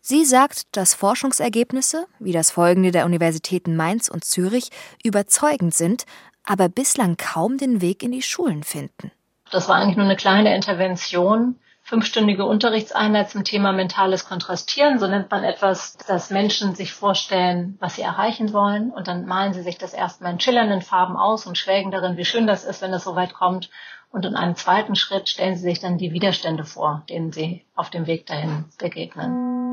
Sie 0.01 0.25
sagt, 0.25 0.75
dass 0.75 0.95
Forschungsergebnisse, 0.95 2.07
wie 2.19 2.31
das 2.31 2.51
folgende 2.51 2.91
der 2.91 3.05
Universitäten 3.05 3.75
Mainz 3.75 4.09
und 4.09 4.23
Zürich, 4.25 4.69
überzeugend 5.03 5.73
sind, 5.73 6.05
aber 6.43 6.67
bislang 6.67 7.15
kaum 7.15 7.57
den 7.57 7.81
Weg 7.81 8.01
in 8.03 8.11
die 8.11 8.21
Schulen 8.21 8.63
finden. 8.63 9.11
Das 9.51 9.67
war 9.67 9.75
eigentlich 9.75 9.97
nur 9.97 10.05
eine 10.05 10.15
kleine 10.15 10.55
Intervention, 10.55 11.55
fünfstündige 11.89 12.45
Unterrichtseinheit 12.45 13.31
zum 13.31 13.43
Thema 13.43 13.71
mentales 13.71 14.25
Kontrastieren. 14.25 14.99
So 14.99 15.07
nennt 15.07 15.31
man 15.31 15.43
etwas, 15.43 15.97
dass 16.07 16.29
Menschen 16.29 16.75
sich 16.75 16.93
vorstellen, 16.93 17.77
was 17.79 17.95
sie 17.95 18.03
erreichen 18.03 18.53
wollen. 18.53 18.91
Und 18.91 19.07
dann 19.07 19.25
malen 19.25 19.53
sie 19.53 19.63
sich 19.63 19.79
das 19.79 19.93
erstmal 19.93 20.33
in 20.33 20.39
schillernden 20.39 20.83
Farben 20.83 21.17
aus 21.17 21.47
und 21.47 21.57
schwelgen 21.57 21.89
darin, 21.89 22.15
wie 22.15 22.25
schön 22.25 22.45
das 22.45 22.63
ist, 22.63 22.83
wenn 22.83 22.91
das 22.91 23.05
so 23.05 23.15
weit 23.15 23.33
kommt. 23.33 23.71
Und 24.11 24.25
in 24.25 24.35
einem 24.35 24.55
zweiten 24.55 24.95
Schritt 24.95 25.29
stellen 25.29 25.55
sie 25.55 25.63
sich 25.63 25.79
dann 25.79 25.97
die 25.97 26.13
Widerstände 26.13 26.63
vor, 26.63 27.03
denen 27.09 27.31
sie 27.31 27.65
auf 27.75 27.89
dem 27.89 28.05
Weg 28.05 28.27
dahin 28.27 28.65
begegnen. 28.77 29.68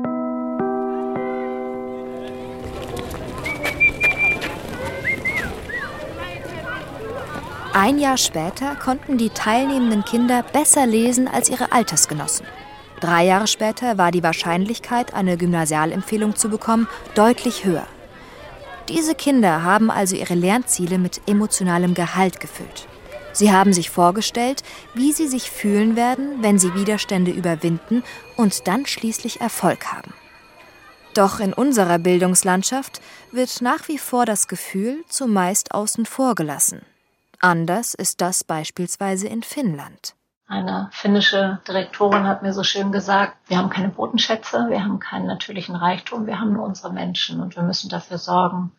Ein 7.79 7.99
Jahr 7.99 8.17
später 8.17 8.75
konnten 8.75 9.19
die 9.19 9.29
teilnehmenden 9.29 10.03
Kinder 10.03 10.41
besser 10.41 10.87
lesen 10.87 11.27
als 11.27 11.47
ihre 11.47 11.71
Altersgenossen. 11.71 12.47
Drei 13.01 13.25
Jahre 13.25 13.45
später 13.45 13.99
war 13.99 14.09
die 14.09 14.23
Wahrscheinlichkeit, 14.23 15.13
eine 15.13 15.37
Gymnasialempfehlung 15.37 16.35
zu 16.35 16.49
bekommen, 16.49 16.87
deutlich 17.13 17.65
höher. 17.65 17.85
Diese 18.89 19.13
Kinder 19.13 19.61
haben 19.61 19.91
also 19.91 20.15
ihre 20.15 20.33
Lernziele 20.33 20.97
mit 20.97 21.21
emotionalem 21.27 21.93
Gehalt 21.93 22.39
gefüllt. 22.39 22.87
Sie 23.31 23.51
haben 23.51 23.73
sich 23.73 23.91
vorgestellt, 23.91 24.63
wie 24.95 25.11
sie 25.11 25.27
sich 25.27 25.51
fühlen 25.51 25.95
werden, 25.95 26.41
wenn 26.41 26.57
sie 26.57 26.73
Widerstände 26.73 27.29
überwinden 27.29 28.03
und 28.37 28.67
dann 28.67 28.87
schließlich 28.87 29.39
Erfolg 29.39 29.93
haben. 29.93 30.15
Doch 31.13 31.39
in 31.39 31.53
unserer 31.53 31.99
Bildungslandschaft 31.99 33.01
wird 33.31 33.61
nach 33.61 33.87
wie 33.87 33.99
vor 33.99 34.25
das 34.25 34.47
Gefühl 34.47 35.05
zumeist 35.07 35.75
außen 35.75 36.07
vor 36.07 36.33
gelassen. 36.33 36.81
Anders 37.39 37.93
ist 37.93 38.21
das 38.21 38.43
beispielsweise 38.43 39.27
in 39.27 39.43
Finnland. 39.43 40.15
Eine 40.47 40.89
finnische 40.91 41.59
Direktorin 41.67 42.25
hat 42.25 42.41
mir 42.41 42.53
so 42.53 42.63
schön 42.63 42.91
gesagt, 42.91 43.35
wir 43.47 43.57
haben 43.57 43.69
keine 43.69 43.89
Bodenschätze, 43.89 44.67
wir 44.69 44.83
haben 44.83 44.99
keinen 44.99 45.27
natürlichen 45.27 45.75
Reichtum, 45.75 46.25
wir 46.25 46.39
haben 46.39 46.53
nur 46.53 46.65
unsere 46.65 46.91
Menschen 46.91 47.41
und 47.41 47.55
wir 47.55 47.63
müssen 47.63 47.89
dafür 47.89 48.17
sorgen, 48.17 48.71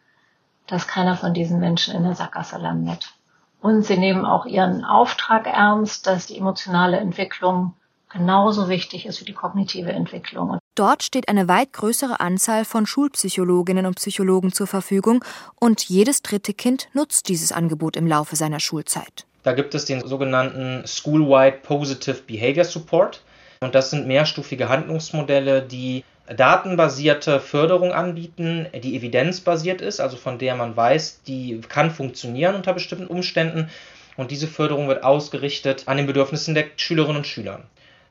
dass 0.67 0.89
keiner 0.89 1.15
von 1.17 1.35
diesen 1.35 1.61
Menschen 1.61 1.95
in 1.95 2.05
der 2.05 2.15
Sackgasse 2.15 2.57
landet. 2.57 3.13
Und 3.61 3.83
sie 3.83 3.99
nehmen 3.99 4.25
auch 4.25 4.47
ihren 4.47 4.85
Auftrag 4.85 5.47
ernst, 5.47 6.07
dass 6.07 6.27
die 6.27 6.39
emotionale 6.39 6.99
Entwicklung 6.99 7.75
genauso 8.11 8.69
wichtig 8.69 9.07
ist 9.07 9.21
wie 9.21 9.25
die 9.25 9.33
kognitive 9.33 9.91
Entwicklung. 9.91 10.59
Dort 10.75 11.03
steht 11.03 11.29
eine 11.29 11.49
weit 11.49 11.73
größere 11.73 12.21
Anzahl 12.21 12.65
von 12.65 12.87
Schulpsychologinnen 12.87 13.87
und 13.87 13.97
Psychologen 13.97 14.53
zur 14.53 14.67
Verfügung 14.67 15.25
und 15.59 15.89
jedes 15.89 16.23
dritte 16.23 16.55
Kind 16.55 16.89
nutzt 16.93 17.29
dieses 17.29 17.53
Angebot 17.53 17.97
im 17.97 18.07
Laufe 18.07 18.37
seiner 18.37 18.61
Schulzeit. 18.61 19.27
Da 19.43 19.53
gibt 19.53 19.75
es 19.75 19.87
den 19.87 20.07
sogenannten 20.07 20.87
School-Wide 20.87 21.59
Positive 21.63 22.23
Behavior 22.27 22.65
Support. 22.65 23.23
Und 23.61 23.75
das 23.75 23.91
sind 23.91 24.07
mehrstufige 24.07 24.69
Handlungsmodelle, 24.69 25.63
die 25.63 26.05
datenbasierte 26.29 27.41
Förderung 27.41 27.93
anbieten, 27.93 28.67
die 28.83 28.97
evidenzbasiert 28.97 29.81
ist, 29.81 30.01
also 30.01 30.17
von 30.17 30.39
der 30.39 30.55
man 30.55 30.77
weiß, 30.77 31.23
die 31.27 31.61
kann 31.69 31.91
funktionieren 31.91 32.55
unter 32.55 32.75
bestimmten 32.75 33.07
Umständen. 33.07 33.71
Und 34.17 34.31
diese 34.31 34.47
Förderung 34.47 34.89
wird 34.89 35.03
ausgerichtet 35.03 35.85
an 35.87 35.97
den 35.97 36.07
Bedürfnissen 36.07 36.55
der 36.55 36.67
Schülerinnen 36.77 37.19
und 37.19 37.27
Schüler. 37.27 37.63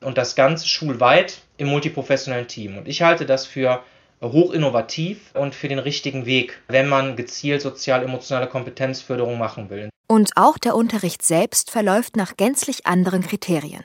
Und 0.02 0.18
das 0.18 0.36
Ganze 0.36 0.68
schulweit 0.68 1.40
im 1.58 1.68
multiprofessionellen 1.68 2.48
Team. 2.48 2.78
Und 2.78 2.88
ich 2.88 3.02
halte 3.02 3.26
das 3.26 3.46
für 3.46 3.84
hochinnovativ 4.22 5.32
und 5.34 5.54
für 5.54 5.68
den 5.68 5.80
richtigen 5.80 6.26
Weg, 6.26 6.60
wenn 6.68 6.88
man 6.88 7.16
gezielt 7.16 7.62
sozial-emotionale 7.62 8.48
Kompetenzförderung 8.48 9.38
machen 9.38 9.70
will. 9.70 9.90
Und 10.08 10.32
auch 10.36 10.58
der 10.58 10.76
Unterricht 10.76 11.24
selbst 11.24 11.70
verläuft 11.70 12.16
nach 12.16 12.38
gänzlich 12.38 12.86
anderen 12.86 13.22
Kriterien. 13.22 13.84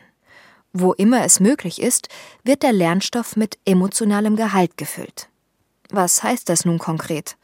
Wo 0.72 0.92
immer 0.92 1.24
es 1.24 1.40
möglich 1.40 1.82
ist, 1.82 2.08
wird 2.44 2.62
der 2.62 2.72
Lernstoff 2.72 3.36
mit 3.36 3.58
emotionalem 3.66 4.36
Gehalt 4.36 4.78
gefüllt. 4.78 5.28
Was 5.90 6.22
heißt 6.22 6.48
das 6.48 6.64
nun 6.64 6.78
konkret? 6.78 7.36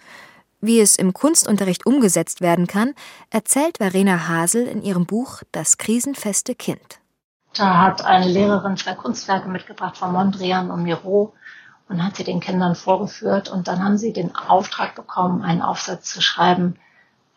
Wie 0.61 0.81
es 0.81 0.97
im 0.97 1.13
Kunstunterricht 1.13 1.85
umgesetzt 1.85 2.41
werden 2.41 2.67
kann, 2.67 2.95
erzählt 3.31 3.79
Verena 3.79 4.29
Hasel 4.29 4.67
in 4.67 4.83
ihrem 4.83 5.05
Buch 5.05 5.43
Das 5.53 5.77
krisenfeste 5.77 6.55
Kind. 6.55 7.01
Da 7.59 7.79
hat 7.79 8.05
eine 8.05 8.29
Lehrerin 8.29 8.77
zwei 8.77 8.95
Kunstwerke 8.95 9.49
mitgebracht 9.49 9.97
von 9.97 10.13
Mondrian 10.13 10.71
und 10.71 10.85
Miro 10.85 11.35
und 11.89 12.05
hat 12.05 12.17
sie 12.17 12.23
den 12.23 12.39
Kindern 12.39 12.77
vorgeführt 12.77 13.49
und 13.49 13.67
dann 13.67 13.83
haben 13.83 13.99
sie 13.99 14.13
den 14.13 14.35
Auftrag 14.37 14.95
bekommen, 14.95 15.43
einen 15.43 15.61
Aufsatz 15.61 16.13
zu 16.13 16.23
schreiben, 16.23 16.77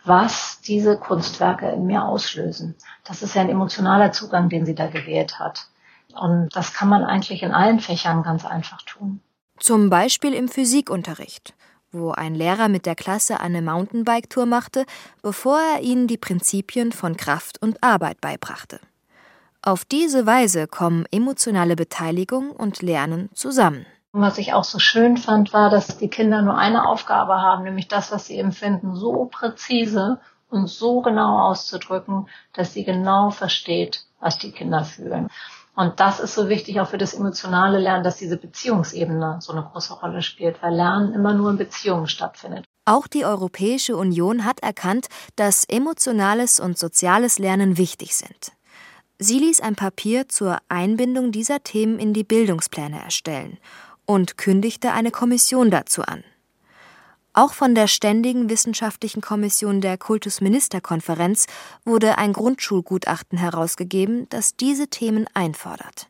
was 0.04 0.62
diese 0.62 0.98
Kunstwerke 0.98 1.70
in 1.70 1.88
mir 1.88 2.06
auslösen. 2.06 2.76
Das 3.04 3.24
ist 3.24 3.34
ja 3.34 3.42
ein 3.42 3.50
emotionaler 3.50 4.12
Zugang, 4.12 4.50
den 4.50 4.66
sie 4.66 4.76
da 4.76 4.88
gewählt 4.88 5.40
hat. 5.40 5.68
Und 6.14 6.56
das 6.56 6.74
kann 6.74 6.90
man 6.90 7.04
eigentlich 7.04 7.42
in 7.42 7.52
allen 7.52 7.80
Fächern 7.80 8.22
ganz 8.22 8.46
einfach 8.46 8.84
tun. 8.84 9.22
Zum 9.58 9.90
Beispiel 9.90 10.34
im 10.34 10.50
Physikunterricht, 10.50 11.56
wo 11.92 12.12
ein 12.12 12.36
Lehrer 12.36 12.68
mit 12.68 12.86
der 12.86 12.96
Klasse 12.96 13.40
eine 13.40 13.64
Mountainbike-Tour 13.64 14.46
machte, 14.46 14.86
bevor 15.24 15.60
er 15.60 15.82
ihnen 15.82 16.06
die 16.06 16.18
Prinzipien 16.18 16.92
von 16.92 17.18
Kraft 17.18 17.60
und 17.62 17.84
Arbeit 17.84 18.22
beibrachte. 18.22 18.80
Auf 19.64 19.86
diese 19.86 20.26
Weise 20.26 20.66
kommen 20.66 21.06
emotionale 21.12 21.76
Beteiligung 21.76 22.50
und 22.50 22.82
Lernen 22.82 23.30
zusammen. 23.36 23.86
Was 24.12 24.40
ich 24.40 24.54
auch 24.54 24.64
so 24.64 24.80
schön 24.80 25.18
fand, 25.18 25.54
war, 25.54 25.70
dass 25.70 26.00
die 26.00 26.08
Kinder 26.08 26.42
nur 26.42 26.58
eine 26.58 26.88
Aufgabe 26.88 27.34
haben, 27.34 27.64
nämlich 27.64 27.88
das, 27.88 28.12
was 28.12 28.26
sie 28.26 28.40
empfinden, 28.40 28.96
so 28.96 29.26
präzise 29.26 30.20
und 30.50 30.66
so 30.68 31.02
genau 31.02 31.50
auszudrücken, 31.50 32.28
dass 32.54 32.74
sie 32.74 32.84
genau 32.84 33.30
versteht, 33.30 34.04
was 34.20 34.40
die 34.40 34.52
Kinder 34.52 34.84
fühlen. 34.84 35.28
Und 35.76 36.00
das 36.00 36.20
ist 36.20 36.34
so 36.34 36.50
wichtig 36.50 36.82
auch 36.82 36.88
für 36.88 36.98
das 36.98 37.14
emotionale 37.14 37.78
Lernen, 37.78 38.04
dass 38.04 38.18
diese 38.18 38.38
Beziehungsebene 38.38 39.38
so 39.42 39.52
eine 39.52 39.64
große 39.64 39.94
Rolle 39.94 40.24
spielt, 40.24 40.62
weil 40.64 40.74
Lernen 40.74 41.14
immer 41.14 41.36
nur 41.36 41.52
in 41.52 41.58
Beziehungen 41.58 42.08
stattfindet. 42.08 42.66
Auch 42.86 43.06
die 43.06 43.26
Europäische 43.26 43.96
Union 43.96 44.44
hat 44.44 44.62
erkannt, 44.62 45.06
dass 45.36 45.66
emotionales 45.66 46.60
und 46.60 46.80
soziales 46.80 47.38
Lernen 47.38 47.78
wichtig 47.78 48.16
sind. 48.16 48.54
Sie 49.24 49.38
ließ 49.38 49.62
ein 49.62 49.76
Papier 49.76 50.30
zur 50.30 50.58
Einbindung 50.68 51.32
dieser 51.32 51.62
Themen 51.62 52.00
in 52.00 52.12
die 52.12 52.24
Bildungspläne 52.24 53.00
erstellen 53.00 53.60
und 54.08 54.36
kündigte 54.36 54.94
eine 54.94 55.12
Kommission 55.12 55.70
dazu 55.70 56.02
an. 56.02 56.24
Auch 57.32 57.54
von 57.54 57.76
der 57.76 57.86
Ständigen 57.86 58.50
Wissenschaftlichen 58.50 59.22
Kommission 59.22 59.80
der 59.80 60.00
Kultusministerkonferenz 60.00 61.46
wurde 61.86 62.18
ein 62.18 62.34
Grundschulgutachten 62.34 63.38
herausgegeben, 63.38 64.28
das 64.30 64.56
diese 64.56 64.88
Themen 64.88 65.28
einfordert. 65.36 66.10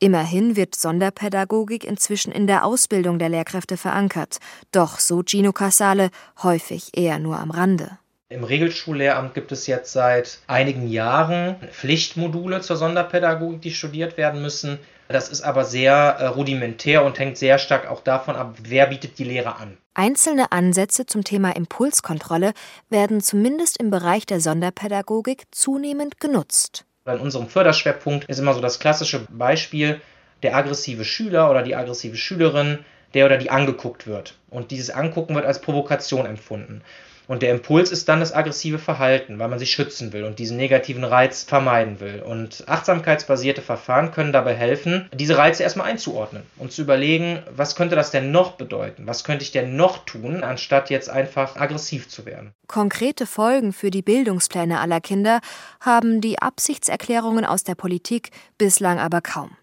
Immerhin 0.00 0.56
wird 0.56 0.74
Sonderpädagogik 0.74 1.84
inzwischen 1.84 2.32
in 2.32 2.48
der 2.48 2.64
Ausbildung 2.64 3.20
der 3.20 3.28
Lehrkräfte 3.28 3.76
verankert, 3.76 4.38
doch, 4.72 4.98
so 4.98 5.22
Gino 5.24 5.52
Casale, 5.52 6.10
häufig 6.42 6.90
eher 6.98 7.20
nur 7.20 7.38
am 7.38 7.52
Rande. 7.52 8.00
Im 8.32 8.44
Regelschullehramt 8.44 9.34
gibt 9.34 9.50
es 9.50 9.66
jetzt 9.66 9.92
seit 9.92 10.38
einigen 10.46 10.86
Jahren 10.86 11.56
Pflichtmodule 11.72 12.60
zur 12.60 12.76
Sonderpädagogik, 12.76 13.60
die 13.60 13.72
studiert 13.72 14.16
werden 14.16 14.40
müssen. 14.40 14.78
Das 15.08 15.28
ist 15.28 15.42
aber 15.42 15.64
sehr 15.64 15.94
äh, 15.94 16.26
rudimentär 16.26 17.04
und 17.04 17.18
hängt 17.18 17.38
sehr 17.38 17.58
stark 17.58 17.90
auch 17.90 18.04
davon 18.04 18.36
ab, 18.36 18.54
wer 18.62 18.86
bietet 18.86 19.18
die 19.18 19.24
Lehre 19.24 19.56
an. 19.56 19.76
Einzelne 19.94 20.52
Ansätze 20.52 21.06
zum 21.06 21.24
Thema 21.24 21.56
Impulskontrolle 21.56 22.52
werden 22.88 23.20
zumindest 23.20 23.78
im 23.78 23.90
Bereich 23.90 24.26
der 24.26 24.38
Sonderpädagogik 24.38 25.46
zunehmend 25.50 26.20
genutzt. 26.20 26.84
In 27.06 27.18
unserem 27.18 27.48
Förderschwerpunkt 27.48 28.26
ist 28.26 28.38
immer 28.38 28.54
so 28.54 28.60
das 28.60 28.78
klassische 28.78 29.26
Beispiel 29.28 30.00
der 30.44 30.54
aggressive 30.54 31.04
Schüler 31.04 31.50
oder 31.50 31.64
die 31.64 31.74
aggressive 31.74 32.16
Schülerin, 32.16 32.84
der 33.12 33.26
oder 33.26 33.38
die 33.38 33.50
angeguckt 33.50 34.06
wird. 34.06 34.36
Und 34.50 34.70
dieses 34.70 34.90
Angucken 34.90 35.34
wird 35.34 35.46
als 35.46 35.60
Provokation 35.60 36.26
empfunden. 36.26 36.82
Und 37.30 37.42
der 37.42 37.52
Impuls 37.52 37.92
ist 37.92 38.08
dann 38.08 38.18
das 38.18 38.32
aggressive 38.32 38.80
Verhalten, 38.80 39.38
weil 39.38 39.46
man 39.46 39.60
sich 39.60 39.70
schützen 39.70 40.12
will 40.12 40.24
und 40.24 40.40
diesen 40.40 40.56
negativen 40.56 41.04
Reiz 41.04 41.44
vermeiden 41.44 42.00
will. 42.00 42.22
Und 42.22 42.64
achtsamkeitsbasierte 42.66 43.62
Verfahren 43.62 44.10
können 44.10 44.32
dabei 44.32 44.52
helfen, 44.52 45.08
diese 45.14 45.38
Reize 45.38 45.62
erstmal 45.62 45.88
einzuordnen 45.88 46.42
und 46.56 46.72
zu 46.72 46.82
überlegen, 46.82 47.40
was 47.54 47.76
könnte 47.76 47.94
das 47.94 48.10
denn 48.10 48.32
noch 48.32 48.56
bedeuten? 48.56 49.06
Was 49.06 49.22
könnte 49.22 49.44
ich 49.44 49.52
denn 49.52 49.76
noch 49.76 50.04
tun, 50.06 50.42
anstatt 50.42 50.90
jetzt 50.90 51.08
einfach 51.08 51.54
aggressiv 51.54 52.08
zu 52.08 52.26
werden? 52.26 52.52
Konkrete 52.66 53.26
Folgen 53.26 53.72
für 53.72 53.92
die 53.92 54.02
Bildungspläne 54.02 54.80
aller 54.80 55.00
Kinder 55.00 55.38
haben 55.78 56.20
die 56.20 56.40
Absichtserklärungen 56.40 57.44
aus 57.44 57.62
der 57.62 57.76
Politik 57.76 58.30
bislang 58.58 58.98
aber 58.98 59.20
kaum. 59.20 59.56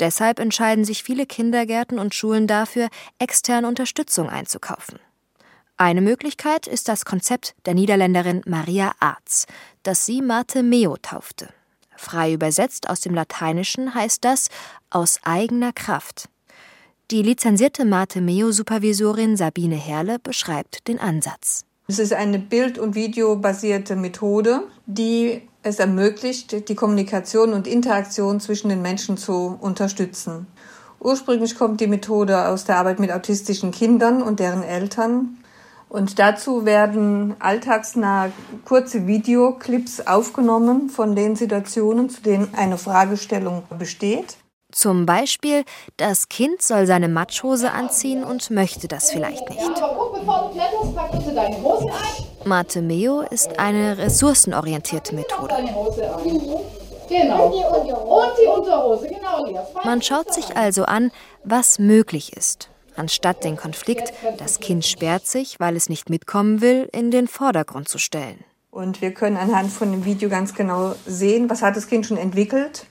Deshalb 0.00 0.40
entscheiden 0.40 0.86
sich 0.86 1.02
viele 1.02 1.26
Kindergärten 1.26 1.98
und 1.98 2.14
Schulen 2.14 2.46
dafür, 2.46 2.88
externe 3.18 3.68
Unterstützung 3.68 4.30
einzukaufen. 4.30 4.98
Eine 5.82 6.00
Möglichkeit 6.00 6.68
ist 6.68 6.86
das 6.86 7.04
Konzept 7.04 7.56
der 7.66 7.74
Niederländerin 7.74 8.42
Maria 8.46 8.92
Arz, 9.00 9.48
das 9.82 10.06
sie 10.06 10.22
Mate 10.22 10.62
Meo 10.62 10.96
taufte. 11.02 11.48
Frei 11.96 12.34
übersetzt 12.34 12.88
aus 12.88 13.00
dem 13.00 13.16
Lateinischen 13.16 13.92
heißt 13.92 14.24
das 14.24 14.46
aus 14.90 15.18
eigener 15.24 15.72
Kraft. 15.72 16.28
Die 17.10 17.22
lizenzierte 17.22 17.84
Mate 17.84 18.20
Meo-Supervisorin 18.20 19.36
Sabine 19.36 19.74
Herle 19.74 20.20
beschreibt 20.20 20.86
den 20.86 21.00
Ansatz. 21.00 21.64
Es 21.88 21.98
ist 21.98 22.12
eine 22.12 22.38
bild- 22.38 22.78
und 22.78 22.94
videobasierte 22.94 23.96
Methode, 23.96 24.62
die 24.86 25.42
es 25.64 25.80
ermöglicht, 25.80 26.68
die 26.68 26.76
Kommunikation 26.76 27.52
und 27.52 27.66
Interaktion 27.66 28.38
zwischen 28.38 28.68
den 28.68 28.82
Menschen 28.82 29.16
zu 29.16 29.58
unterstützen. 29.60 30.46
Ursprünglich 31.00 31.56
kommt 31.56 31.80
die 31.80 31.88
Methode 31.88 32.46
aus 32.46 32.66
der 32.66 32.76
Arbeit 32.76 33.00
mit 33.00 33.10
autistischen 33.10 33.72
Kindern 33.72 34.22
und 34.22 34.38
deren 34.38 34.62
Eltern. 34.62 35.38
Und 35.92 36.18
dazu 36.18 36.64
werden 36.64 37.36
alltagsnahe 37.38 38.32
kurze 38.64 39.06
Videoclips 39.06 40.06
aufgenommen 40.06 40.88
von 40.88 41.14
den 41.14 41.36
Situationen, 41.36 42.08
zu 42.08 42.22
denen 42.22 42.48
eine 42.56 42.78
Fragestellung 42.78 43.64
besteht. 43.78 44.38
Zum 44.72 45.04
Beispiel, 45.04 45.64
das 45.98 46.30
Kind 46.30 46.62
soll 46.62 46.86
seine 46.86 47.08
Matschhose 47.08 47.72
anziehen 47.72 48.24
und 48.24 48.50
möchte 48.50 48.88
das 48.88 49.10
vielleicht 49.10 49.46
nicht. 49.50 49.60
Mate 52.46 52.80
Meo 52.80 53.20
ist 53.20 53.58
eine 53.58 53.98
ressourcenorientierte 53.98 55.14
Methode. 55.14 55.54
Genau. 57.06 57.52
Genau. 58.30 59.02
Man 59.84 60.00
schaut 60.00 60.32
sich 60.32 60.56
also 60.56 60.84
an, 60.84 61.12
was 61.44 61.78
möglich 61.78 62.34
ist 62.34 62.71
anstatt 62.96 63.44
den 63.44 63.56
Konflikt, 63.56 64.12
das 64.38 64.60
Kind 64.60 64.84
sperrt 64.84 65.26
sich, 65.26 65.60
weil 65.60 65.76
es 65.76 65.88
nicht 65.88 66.10
mitkommen 66.10 66.60
will, 66.60 66.88
in 66.92 67.10
den 67.10 67.28
Vordergrund 67.28 67.88
zu 67.88 67.98
stellen. 67.98 68.44
Und 68.70 69.02
wir 69.02 69.12
können 69.12 69.36
anhand 69.36 69.70
von 69.70 69.90
dem 69.90 70.04
Video 70.04 70.28
ganz 70.28 70.54
genau 70.54 70.94
sehen, 71.06 71.50
was 71.50 71.62
hat 71.62 71.76
das 71.76 71.86
Kind 71.86 72.06
schon 72.06 72.16
entwickelt 72.16 72.86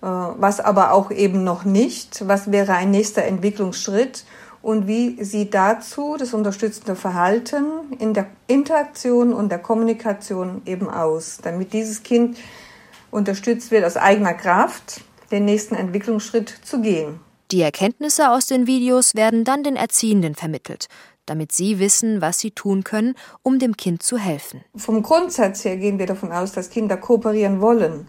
was 0.00 0.60
aber 0.60 0.92
auch 0.92 1.10
eben 1.10 1.44
noch 1.44 1.64
nicht, 1.64 2.26
was 2.26 2.50
wäre 2.50 2.74
ein 2.74 2.90
nächster 2.90 3.24
Entwicklungsschritt 3.24 4.24
und 4.62 4.86
wie 4.86 5.22
sieht 5.22 5.54
dazu 5.54 6.16
das 6.18 6.34
unterstützende 6.34 6.96
Verhalten 6.96 7.64
in 7.98 8.14
der 8.14 8.26
Interaktion 8.46 9.32
und 9.32 9.50
der 9.50 9.58
Kommunikation 9.58 10.62
eben 10.66 10.88
aus, 10.88 11.38
damit 11.42 11.72
dieses 11.72 12.02
Kind 12.02 12.38
unterstützt 13.10 13.70
wird 13.70 13.84
aus 13.84 13.96
eigener 13.96 14.34
Kraft, 14.34 15.02
den 15.30 15.44
nächsten 15.44 15.74
Entwicklungsschritt 15.74 16.48
zu 16.62 16.80
gehen. 16.80 17.20
Die 17.52 17.62
Erkenntnisse 17.62 18.30
aus 18.30 18.46
den 18.46 18.68
Videos 18.68 19.16
werden 19.16 19.42
dann 19.42 19.64
den 19.64 19.74
Erziehenden 19.74 20.36
vermittelt, 20.36 20.86
damit 21.26 21.50
sie 21.50 21.80
wissen, 21.80 22.20
was 22.20 22.38
sie 22.38 22.52
tun 22.52 22.84
können, 22.84 23.16
um 23.42 23.58
dem 23.58 23.76
Kind 23.76 24.04
zu 24.04 24.18
helfen. 24.18 24.60
Vom 24.76 25.02
Grundsatz 25.02 25.64
her 25.64 25.76
gehen 25.76 25.98
wir 25.98 26.06
davon 26.06 26.30
aus, 26.30 26.52
dass 26.52 26.70
Kinder 26.70 26.96
kooperieren 26.96 27.60
wollen. 27.60 28.06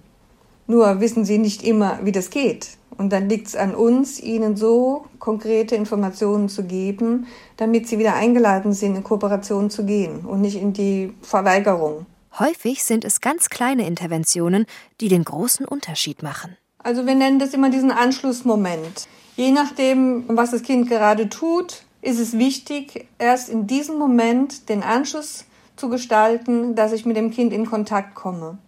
Nur 0.67 0.99
wissen 0.99 1.25
sie 1.25 1.39
nicht 1.39 1.63
immer, 1.63 1.99
wie 2.03 2.11
das 2.11 2.29
geht. 2.29 2.77
Und 2.97 3.11
dann 3.11 3.29
liegt 3.29 3.47
es 3.47 3.55
an 3.55 3.73
uns, 3.73 4.19
ihnen 4.19 4.55
so 4.55 5.05
konkrete 5.17 5.75
Informationen 5.75 6.47
zu 6.47 6.63
geben, 6.63 7.25
damit 7.57 7.87
sie 7.87 7.97
wieder 7.97 8.13
eingeladen 8.13 8.73
sind, 8.73 8.95
in 8.95 9.03
Kooperation 9.03 9.71
zu 9.71 9.85
gehen 9.85 10.19
und 10.23 10.41
nicht 10.41 10.61
in 10.61 10.73
die 10.73 11.15
Verweigerung. 11.23 12.05
Häufig 12.37 12.83
sind 12.83 13.03
es 13.05 13.21
ganz 13.21 13.49
kleine 13.49 13.87
Interventionen, 13.87 14.67
die 14.99 15.07
den 15.07 15.23
großen 15.23 15.65
Unterschied 15.65 16.21
machen. 16.21 16.57
Also 16.77 17.07
wir 17.07 17.15
nennen 17.15 17.39
das 17.39 17.55
immer 17.55 17.71
diesen 17.71 17.91
Anschlussmoment. 17.91 19.07
Je 19.41 19.49
nachdem, 19.49 20.25
was 20.27 20.51
das 20.51 20.61
Kind 20.61 20.87
gerade 20.87 21.27
tut, 21.27 21.81
ist 22.03 22.19
es 22.19 22.37
wichtig, 22.37 23.07
erst 23.17 23.49
in 23.49 23.65
diesem 23.65 23.97
Moment 23.97 24.69
den 24.69 24.83
Anschluss 24.83 25.45
zu 25.75 25.89
gestalten, 25.89 26.75
dass 26.75 26.91
ich 26.91 27.07
mit 27.07 27.17
dem 27.17 27.31
Kind 27.31 27.51
in 27.51 27.65
Kontakt 27.65 28.13
komme. 28.13 28.59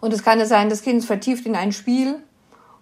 Und 0.00 0.12
es 0.12 0.24
kann 0.24 0.40
ja 0.40 0.46
sein, 0.46 0.68
das 0.68 0.82
Kind 0.82 1.04
vertieft 1.04 1.46
in 1.46 1.54
ein 1.54 1.70
Spiel 1.70 2.16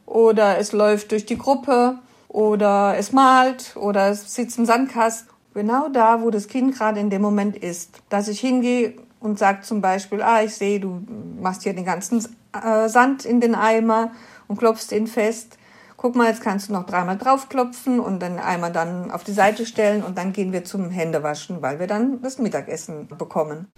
oder 0.07 0.57
es 0.57 0.73
läuft 0.73 1.13
durch 1.13 1.27
die 1.27 1.37
Gruppe 1.37 1.99
oder 2.29 2.97
es 2.97 3.13
malt 3.13 3.77
oder 3.77 4.09
es 4.09 4.35
sitzt 4.35 4.57
im 4.57 4.65
Sandkasten. 4.65 5.29
Genau 5.53 5.91
da, 5.91 6.23
wo 6.23 6.31
das 6.31 6.49
Kind 6.49 6.75
gerade 6.75 7.01
in 7.01 7.11
dem 7.11 7.21
Moment 7.21 7.55
ist. 7.55 8.01
Dass 8.09 8.29
ich 8.29 8.41
hingehe 8.41 8.95
und 9.21 9.39
sage 9.39 9.61
zum 9.61 9.83
Beispiel, 9.83 10.23
ah, 10.23 10.43
ich 10.43 10.55
sehe, 10.55 10.81
du 10.81 11.03
machst 11.39 11.65
hier 11.65 11.75
den 11.75 11.85
ganzen 11.85 12.27
äh, 12.55 12.89
Sand 12.89 13.27
in 13.27 13.43
den 13.43 13.55
Eimer 13.55 14.13
und 14.49 14.59
klopfst 14.59 14.91
ihn 14.93 15.07
fest. 15.07 15.59
Guck 16.03 16.17
mal, 16.17 16.29
jetzt 16.29 16.41
kannst 16.41 16.71
du 16.71 16.73
noch 16.73 16.87
dreimal 16.87 17.19
draufklopfen 17.19 18.01
und 18.01 18.21
dann 18.21 18.39
einmal 18.39 18.73
dann 18.73 19.11
auf 19.11 19.23
die 19.23 19.33
Seite 19.33 19.67
stellen 19.67 20.03
und 20.03 20.17
dann 20.17 20.33
gehen 20.33 20.51
wir 20.51 20.65
zum 20.65 20.89
Händewaschen, 20.89 21.61
weil 21.61 21.79
wir 21.79 21.87
dann 21.87 22.23
das 22.23 22.39
Mittagessen 22.39 23.07
bekommen. 23.07 23.71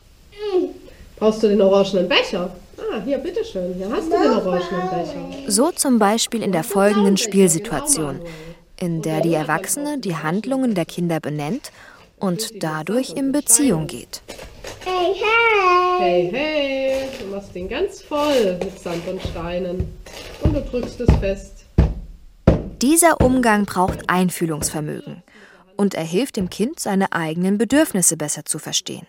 Brauchst 1.17 1.43
du 1.43 1.49
den 1.49 1.61
orangenen 1.61 2.09
Becher? 2.09 2.55
Ah, 2.79 3.01
hier, 3.05 3.19
bitteschön. 3.19 3.75
Hier 3.75 3.91
hast 3.91 4.07
du 4.07 4.11
den 4.11 4.31
orangenen 4.31 4.91
Becher. 4.91 5.51
So 5.51 5.73
zum 5.73 5.99
Beispiel 5.99 6.45
in 6.45 6.53
der 6.53 6.63
folgenden 6.63 7.17
Spielsituation, 7.17 8.21
in 8.79 9.03
der 9.03 9.21
die 9.21 9.35
Erwachsene 9.35 9.99
die 9.99 10.15
Handlungen 10.15 10.77
der 10.77 10.85
Kinder 10.85 11.19
benennt 11.19 11.73
und 12.21 12.63
dadurch 12.63 13.15
in 13.17 13.33
Beziehung 13.33 13.89
geht. 13.89 14.23
Hey, 14.85 15.13
hey! 15.17 15.99
Hey, 15.99 16.31
hey! 16.33 17.09
Du 17.21 17.35
machst 17.35 17.53
den 17.53 17.69
ganz 17.69 18.01
voll 18.01 18.61
mit 18.63 18.79
Sand 18.79 19.09
und 19.09 19.21
Steinen. 19.23 19.93
Und 20.41 20.55
du 20.55 20.61
drückst 20.61 21.01
es 21.01 21.17
fest. 21.17 21.62
Dieser 22.83 23.21
Umgang 23.21 23.65
braucht 23.65 24.11
Einfühlungsvermögen 24.11 25.23
und 25.77 25.95
er 25.95 26.03
hilft 26.03 26.37
dem 26.37 26.51
Kind, 26.51 26.81
seine 26.81 27.13
eigenen 27.13 27.57
Bedürfnisse 27.57 28.17
besser 28.17 28.45
zu 28.45 28.59
verstehen. 28.59 29.07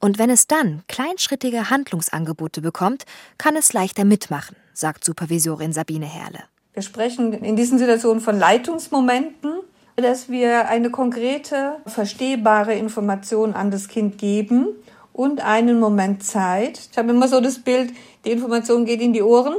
Und 0.00 0.18
wenn 0.18 0.28
es 0.28 0.48
dann 0.48 0.82
kleinschrittige 0.88 1.70
Handlungsangebote 1.70 2.60
bekommt, 2.60 3.04
kann 3.38 3.54
es 3.54 3.72
leichter 3.72 4.04
mitmachen, 4.04 4.56
sagt 4.72 5.04
Supervisorin 5.04 5.72
Sabine 5.72 6.06
Herle. 6.06 6.40
Wir 6.74 6.82
sprechen 6.82 7.32
in 7.32 7.54
diesen 7.54 7.78
Situationen 7.78 8.20
von 8.20 8.40
Leitungsmomenten, 8.40 9.52
dass 9.94 10.28
wir 10.28 10.68
eine 10.68 10.90
konkrete, 10.90 11.76
verstehbare 11.86 12.74
Information 12.74 13.54
an 13.54 13.70
das 13.70 13.86
Kind 13.86 14.18
geben 14.18 14.70
und 15.12 15.44
einen 15.44 15.78
Moment 15.78 16.24
Zeit. 16.24 16.88
Ich 16.90 16.98
habe 16.98 17.10
immer 17.10 17.28
so 17.28 17.40
das 17.40 17.60
Bild, 17.60 17.92
die 18.24 18.32
Information 18.32 18.84
geht 18.84 19.00
in 19.00 19.12
die 19.12 19.22
Ohren 19.22 19.54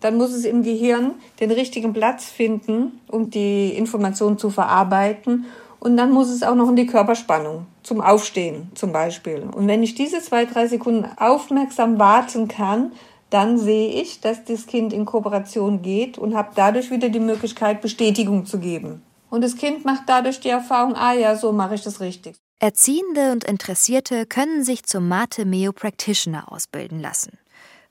dann 0.00 0.16
muss 0.16 0.32
es 0.32 0.44
im 0.44 0.62
Gehirn 0.62 1.14
den 1.40 1.50
richtigen 1.50 1.92
Platz 1.92 2.26
finden, 2.26 3.00
um 3.08 3.30
die 3.30 3.70
Information 3.70 4.38
zu 4.38 4.50
verarbeiten. 4.50 5.46
Und 5.80 5.96
dann 5.96 6.12
muss 6.12 6.28
es 6.28 6.42
auch 6.42 6.54
noch 6.54 6.68
in 6.68 6.76
die 6.76 6.86
Körperspannung 6.86 7.66
zum 7.82 8.00
Aufstehen 8.00 8.70
zum 8.74 8.92
Beispiel. 8.92 9.42
Und 9.54 9.68
wenn 9.68 9.82
ich 9.82 9.94
diese 9.94 10.20
zwei, 10.20 10.44
drei 10.44 10.66
Sekunden 10.66 11.06
aufmerksam 11.16 11.98
warten 11.98 12.48
kann, 12.48 12.92
dann 13.30 13.58
sehe 13.58 14.02
ich, 14.02 14.20
dass 14.20 14.44
das 14.44 14.66
Kind 14.66 14.92
in 14.92 15.04
Kooperation 15.04 15.82
geht 15.82 16.18
und 16.18 16.34
habe 16.34 16.50
dadurch 16.54 16.90
wieder 16.90 17.10
die 17.10 17.20
Möglichkeit, 17.20 17.80
Bestätigung 17.80 18.46
zu 18.46 18.58
geben. 18.58 19.02
Und 19.30 19.44
das 19.44 19.56
Kind 19.56 19.84
macht 19.84 20.04
dadurch 20.06 20.40
die 20.40 20.48
Erfahrung, 20.48 20.94
ah 20.94 21.12
ja, 21.12 21.36
so 21.36 21.52
mache 21.52 21.74
ich 21.74 21.82
das 21.82 22.00
richtig. 22.00 22.36
Erziehende 22.60 23.30
und 23.32 23.44
Interessierte 23.44 24.26
können 24.26 24.64
sich 24.64 24.84
zum 24.84 25.06
Mate 25.06 25.44
Meo 25.44 25.72
Practitioner 25.72 26.50
ausbilden 26.50 26.98
lassen. 27.00 27.38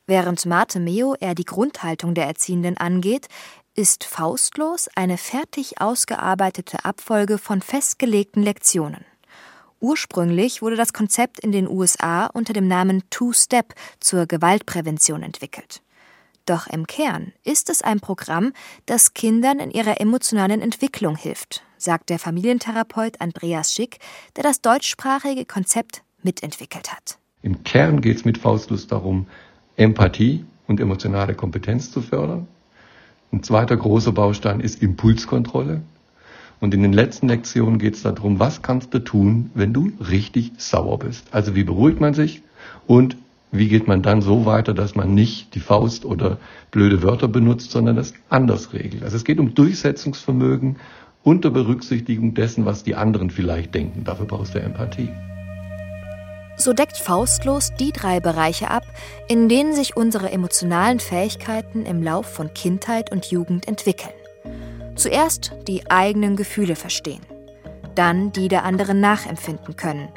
Während 0.08 0.46
Marte 0.46 0.80
Meo 0.80 1.16
eher 1.20 1.36
die 1.36 1.44
Grundhaltung 1.44 2.14
der 2.14 2.28
Erziehenden 2.28 2.78
angeht, 2.78 3.28
ist 3.76 4.06
Faustlos 4.06 4.88
eine 4.96 5.18
fertig 5.18 5.82
ausgearbeitete 5.82 6.86
Abfolge 6.86 7.38
von 7.38 7.62
festgelegten 7.62 8.42
Lektionen. 8.42 9.04
Ursprünglich 9.82 10.62
wurde 10.62 10.78
das 10.78 10.94
Konzept 10.94 11.42
in 11.42 11.52
den 11.52 11.68
USA 11.68 12.28
unter 12.28 12.54
dem 12.54 12.70
Namen 12.70 13.04
Two-Step 13.10 13.76
zur 14.00 14.26
Gewaltprävention 14.26 15.24
entwickelt. 15.24 15.82
Doch 16.46 16.68
im 16.68 16.88
Kern 16.88 17.34
ist 17.44 17.70
es 17.70 17.82
ein 17.82 18.00
Programm, 18.00 18.54
das 18.86 19.14
Kindern 19.14 19.60
in 19.60 19.72
ihrer 19.72 20.00
emotionalen 20.00 20.62
Entwicklung 20.62 21.18
hilft, 21.18 21.64
sagt 21.78 22.10
der 22.10 22.18
Familientherapeut 22.18 23.20
Andreas 23.20 23.74
Schick, 23.74 24.00
der 24.38 24.44
das 24.44 24.62
deutschsprachige 24.62 25.46
Konzept 25.46 26.04
mitentwickelt 26.24 26.94
hat. 26.94 27.20
Im 27.42 27.64
Kern 27.64 28.02
geht 28.02 28.18
es 28.18 28.26
mit 28.26 28.38
Faustlust 28.38 28.92
darum, 28.92 29.28
Empathie 29.78 30.44
und 30.68 30.80
emotionale 30.80 31.36
Kompetenz 31.36 31.92
zu 31.92 32.02
fördern. 32.02 32.48
Ein 33.32 33.44
zweiter 33.44 33.78
großer 33.78 34.12
Baustein 34.12 34.60
ist 34.60 34.82
Impulskontrolle. 34.82 35.82
Und 36.60 36.74
in 36.74 36.82
den 36.82 36.94
letzten 36.94 37.28
Lektionen 37.28 37.78
geht 37.78 37.94
es 37.94 38.02
darum, 38.02 38.40
was 38.40 38.64
kannst 38.64 38.92
du 38.94 39.00
tun, 39.00 39.52
wenn 39.54 39.74
du 39.74 39.92
richtig 40.00 40.54
sauer 40.58 40.98
bist. 40.98 41.28
Also 41.32 41.56
wie 41.56 41.64
beruhigt 41.64 42.02
man 42.02 42.16
sich 42.16 42.42
und 42.88 43.18
wie 43.52 43.68
geht 43.68 43.88
man 43.88 44.02
dann 44.02 44.22
so 44.22 44.46
weiter, 44.48 44.74
dass 44.74 44.96
man 44.96 45.14
nicht 45.14 45.54
die 45.54 45.60
Faust 45.60 46.04
oder 46.04 46.38
blöde 46.72 47.04
Wörter 47.04 47.28
benutzt, 47.28 47.70
sondern 47.70 47.96
das 47.96 48.14
anders 48.30 48.74
regelt. 48.74 49.04
Also 49.04 49.16
es 49.16 49.24
geht 49.24 49.40
um 49.40 49.54
Durchsetzungsvermögen 49.54 50.78
unter 51.24 51.52
Berücksichtigung 51.52 52.34
dessen, 52.34 52.66
was 52.66 52.84
die 52.84 52.96
anderen 52.96 53.30
vielleicht 53.30 53.76
denken. 53.76 54.04
Dafür 54.04 54.26
brauchst 54.26 54.56
du 54.56 54.60
Empathie. 54.60 55.10
So 56.60 56.74
deckt 56.74 56.98
Faustlos 56.98 57.72
die 57.80 57.92
drei 57.92 58.20
Bereiche 58.20 58.72
ab, 58.72 58.84
in 59.28 59.48
denen 59.48 59.74
sich 59.74 59.96
unsere 59.96 60.32
emotionalen 60.32 61.00
Fähigkeiten 61.00 61.86
im 61.86 62.02
Lauf 62.02 62.26
von 62.26 62.52
Kindheit 62.54 63.12
und 63.12 63.28
Jugend 63.28 63.68
entwickeln. 63.68 64.14
Zuerst 64.96 65.54
die 65.68 65.90
eigenen 65.92 66.36
Gefühle 66.36 66.76
verstehen, 66.76 67.22
dann 67.94 68.32
die 68.32 68.48
der 68.48 68.64
anderen 68.64 69.00
nachempfinden 69.00 69.76
können 69.76 70.10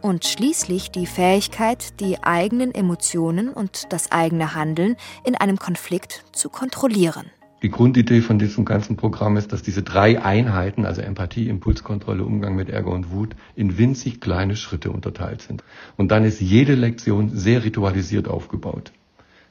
und 0.00 0.24
schließlich 0.24 0.90
die 0.90 1.06
Fähigkeit, 1.06 2.00
die 2.00 2.22
eigenen 2.22 2.74
Emotionen 2.74 3.50
und 3.50 3.92
das 3.92 4.10
eigene 4.10 4.54
Handeln 4.54 4.96
in 5.24 5.36
einem 5.36 5.58
Konflikt 5.58 6.24
zu 6.32 6.48
kontrollieren. 6.48 7.30
Die 7.62 7.70
Grundidee 7.70 8.22
von 8.22 8.40
diesem 8.40 8.64
ganzen 8.64 8.96
Programm 8.96 9.36
ist, 9.36 9.52
dass 9.52 9.62
diese 9.62 9.84
drei 9.84 10.20
Einheiten, 10.20 10.84
also 10.84 11.00
Empathie, 11.00 11.48
Impulskontrolle, 11.48 12.24
Umgang 12.24 12.56
mit 12.56 12.68
Ärger 12.68 12.90
und 12.90 13.12
Wut, 13.12 13.36
in 13.54 13.78
winzig 13.78 14.20
kleine 14.20 14.56
Schritte 14.56 14.90
unterteilt 14.90 15.42
sind. 15.42 15.62
Und 15.96 16.10
dann 16.10 16.24
ist 16.24 16.40
jede 16.40 16.74
Lektion 16.74 17.30
sehr 17.30 17.62
ritualisiert 17.62 18.26
aufgebaut. 18.26 18.90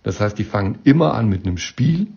Das 0.03 0.19
heißt, 0.19 0.37
die 0.37 0.43
fangen 0.43 0.79
immer 0.83 1.13
an 1.13 1.29
mit 1.29 1.45
einem 1.45 1.57
Spiel, 1.57 2.07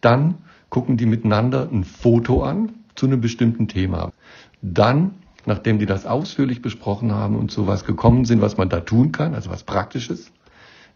dann 0.00 0.38
gucken 0.70 0.96
die 0.96 1.06
miteinander 1.06 1.68
ein 1.70 1.84
Foto 1.84 2.42
an 2.42 2.72
zu 2.96 3.06
einem 3.06 3.20
bestimmten 3.20 3.68
Thema. 3.68 4.12
Dann, 4.60 5.12
nachdem 5.46 5.78
die 5.78 5.86
das 5.86 6.04
ausführlich 6.04 6.62
besprochen 6.62 7.12
haben 7.12 7.36
und 7.36 7.52
zu 7.52 7.68
was 7.68 7.84
gekommen 7.84 8.24
sind, 8.24 8.40
was 8.40 8.56
man 8.56 8.68
da 8.68 8.80
tun 8.80 9.12
kann, 9.12 9.34
also 9.34 9.50
was 9.50 9.62
Praktisches, 9.62 10.32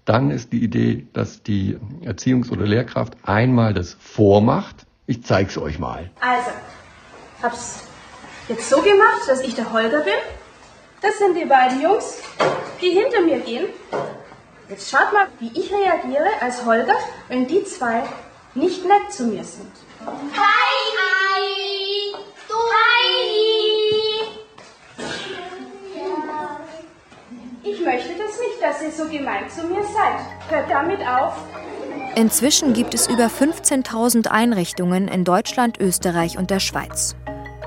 dann 0.07 0.31
ist 0.31 0.53
die 0.53 0.63
Idee, 0.63 1.07
dass 1.13 1.43
die 1.43 1.77
Erziehungs- 2.03 2.51
oder 2.51 2.65
Lehrkraft 2.65 3.15
einmal 3.25 3.75
das 3.75 3.97
vormacht. 4.01 4.87
Ich 5.07 5.25
zeig's 5.25 5.59
euch 5.59 5.79
mal. 5.79 6.11
Also, 6.21 6.51
hab's 7.43 7.85
jetzt 8.49 8.71
so 8.71 8.81
gemacht, 8.81 9.23
dass 9.27 9.41
ich 9.41 9.55
der 9.55 9.73
Holger 9.73 10.01
bin. 10.01 10.15
Das 11.03 11.19
sind 11.19 11.37
die 11.37 11.45
beiden 11.45 11.83
Jungs, 11.83 12.23
die 12.81 12.91
hinter 12.91 13.21
mir 13.23 13.41
gehen. 13.41 13.67
Jetzt 14.69 14.91
schaut 14.91 15.13
mal, 15.13 15.27
wie 15.41 15.51
ich 15.59 15.73
reagiere 15.73 16.29
als 16.41 16.65
Holger, 16.65 16.95
wenn 17.29 17.47
die 17.47 17.65
zwei 17.65 18.03
nicht 18.55 18.85
nett 18.85 19.13
zu 19.13 19.25
mir 19.25 19.45
sind. 19.45 19.73
Hi! 20.07 20.87
Du 22.49 22.55
Hi! 22.55 22.97
Ich 27.65 27.81
möchte 27.81 28.16
dass 28.67 28.83
ihr 28.83 28.91
so 28.91 29.09
gemein 29.09 29.49
zu 29.49 29.65
mir 29.69 29.83
seid. 29.85 30.51
Hört 30.51 30.69
damit 30.69 30.99
auf. 31.07 31.37
Inzwischen 32.17 32.73
gibt 32.73 32.95
es 32.95 33.07
über 33.07 33.27
15.000 33.27 34.27
Einrichtungen 34.27 35.07
in 35.07 35.23
Deutschland, 35.23 35.79
Österreich 35.79 36.37
und 36.37 36.51
der 36.51 36.59
Schweiz. 36.59 37.15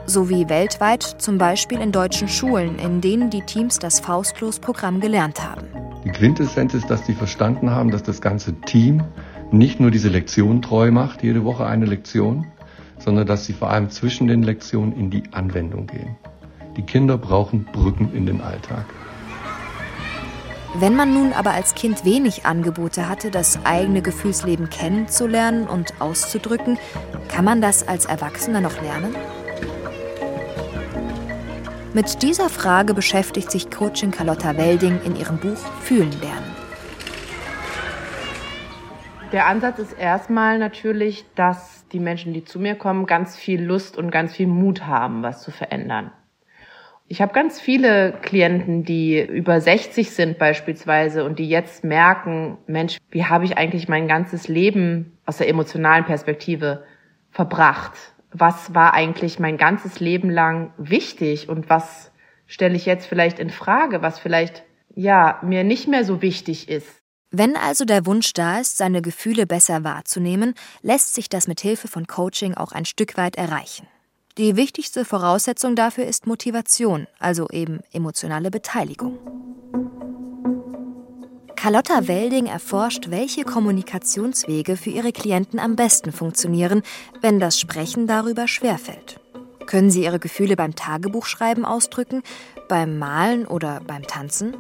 Sowie 0.06 0.50
weltweit, 0.50 1.04
zum 1.04 1.38
Beispiel 1.38 1.80
in 1.80 1.94
deutschen 1.94 2.28
Schulen, 2.28 2.80
in 2.80 3.00
denen 3.00 3.30
die 3.30 3.44
Teams 3.44 3.80
das 3.80 4.02
Faustlos-Programm 4.02 5.00
gelernt 5.00 5.42
haben. 5.42 5.68
Die 6.04 6.10
Quintessenz 6.10 6.74
ist, 6.74 6.90
dass 6.90 7.06
sie 7.06 7.14
verstanden 7.14 7.70
haben, 7.70 7.92
dass 7.92 8.04
das 8.04 8.20
ganze 8.20 8.54
Team 8.62 9.04
nicht 9.52 9.80
nur 9.80 9.92
diese 9.92 10.10
Lektion 10.10 10.62
treu 10.62 10.92
macht, 10.92 11.24
jede 11.24 11.46
Woche 11.46 11.66
eine 11.66 11.86
Lektion, 11.86 12.46
sondern 12.98 13.26
dass 13.26 13.46
sie 13.46 13.54
vor 13.54 13.70
allem 13.70 13.90
zwischen 13.90 14.28
den 14.28 14.44
Lektionen 14.44 14.94
in 14.94 15.10
die 15.10 15.24
Anwendung 15.32 15.88
gehen. 15.88 16.18
Die 16.76 16.84
Kinder 16.84 17.18
brauchen 17.18 17.66
Brücken 17.72 18.12
in 18.14 18.26
den 18.26 18.42
Alltag. 18.42 18.86
Wenn 20.76 20.96
man 20.96 21.14
nun 21.14 21.34
aber 21.34 21.52
als 21.52 21.74
Kind 21.74 22.06
wenig 22.06 22.46
Angebote 22.46 23.10
hatte, 23.10 23.32
das 23.32 23.66
eigene 23.66 24.04
Gefühlsleben 24.04 24.70
kennenzulernen 24.70 25.68
und 25.68 26.00
auszudrücken, 26.00 26.78
kann 27.28 27.44
man 27.44 27.60
das 27.60 27.88
als 27.88 28.06
Erwachsener 28.06 28.62
noch 28.62 28.80
lernen? 28.82 29.16
Mit 31.94 32.22
dieser 32.22 32.50
Frage 32.50 32.94
beschäftigt 32.94 33.50
sich 33.50 33.72
Coachin 33.72 34.12
Carlotta 34.12 34.56
Welding 34.58 35.02
in 35.04 35.16
ihrem 35.16 35.40
Buch 35.40 35.58
Fühlen 35.82 36.12
lernen. 36.22 36.56
Der 39.32 39.48
Ansatz 39.48 39.80
ist 39.80 39.94
erstmal 39.94 40.60
natürlich, 40.60 41.26
dass 41.34 41.88
die 41.92 42.00
Menschen, 42.00 42.34
die 42.34 42.46
zu 42.46 42.60
mir 42.60 42.76
kommen, 42.76 43.08
ganz 43.08 43.36
viel 43.36 43.62
Lust 43.62 43.98
und 43.98 44.12
ganz 44.12 44.34
viel 44.34 44.48
Mut 44.48 44.86
haben, 44.86 45.24
was 45.24 45.42
zu 45.42 45.50
verändern. 45.50 46.12
Ich 47.12 47.24
habe 47.24 47.34
ganz 47.34 47.60
viele 47.60 48.14
Klienten, 48.22 48.84
die 48.84 49.20
über 49.20 49.60
60 49.60 50.12
sind 50.12 50.38
beispielsweise 50.38 51.26
und 51.26 51.40
die 51.40 51.50
jetzt 51.50 51.84
merken, 51.84 52.60
Mensch, 52.68 53.00
wie 53.10 53.26
habe 53.26 53.46
ich 53.46 53.58
eigentlich 53.58 53.88
mein 53.88 54.08
ganzes 54.08 54.48
Leben 54.48 55.18
aus 55.26 55.38
der 55.38 55.50
emotionalen 55.50 56.06
Perspektive 56.06 56.84
verbracht? 57.32 57.94
Was 58.32 58.76
war 58.76 58.94
eigentlich 58.94 59.40
mein 59.40 59.58
ganzes 59.58 60.00
Leben 60.00 60.30
lang 60.30 60.72
wichtig 60.78 61.50
und 61.50 61.68
was 61.68 62.12
stelle 62.46 62.76
ich 62.76 62.86
jetzt 62.86 63.08
vielleicht 63.08 63.40
in 63.40 63.50
Frage, 63.50 64.04
was 64.04 64.20
vielleicht 64.20 64.64
ja 64.94 65.40
mir 65.42 65.64
nicht 65.64 65.88
mehr 65.88 66.04
so 66.04 66.22
wichtig 66.22 66.70
ist? 66.70 67.02
Wenn 67.32 67.56
also 67.56 67.86
der 67.86 68.06
Wunsch 68.06 68.34
da 68.34 68.60
ist, 68.60 68.78
seine 68.78 69.02
Gefühle 69.02 69.48
besser 69.48 69.84
wahrzunehmen, 69.84 70.54
lässt 70.84 71.16
sich 71.16 71.28
das 71.28 71.48
mit 71.48 71.60
Hilfe 71.60 71.88
von 71.88 72.06
Coaching 72.06 72.54
auch 72.54 72.72
ein 72.72 72.86
Stück 72.86 73.18
weit 73.18 73.36
erreichen. 73.36 73.88
Die 74.40 74.56
wichtigste 74.56 75.04
Voraussetzung 75.04 75.76
dafür 75.76 76.06
ist 76.06 76.26
Motivation, 76.26 77.08
also 77.20 77.50
eben 77.50 77.82
emotionale 77.92 78.50
Beteiligung. 78.50 79.20
Carlotta 81.58 82.08
Welding 82.08 82.46
erforscht, 82.46 83.10
welche 83.10 83.44
Kommunikationswege 83.44 84.78
für 84.78 84.92
ihre 84.92 85.12
Klienten 85.12 85.60
am 85.60 85.76
besten 85.76 86.14
funktionieren, 86.14 86.84
wenn 87.20 87.42
das 87.42 87.60
Sprechen 87.60 88.08
darüber 88.08 88.48
schwerfällt. 88.48 89.20
Können 89.66 89.92
sie 89.92 90.06
ihre 90.06 90.20
Gefühle 90.20 90.56
beim 90.56 90.74
Tagebuchschreiben 90.74 91.66
ausdrücken, 91.66 92.24
beim 92.70 92.98
Malen 92.98 93.46
oder 93.46 93.82
beim 93.86 94.04
Tanzen? 94.04 94.56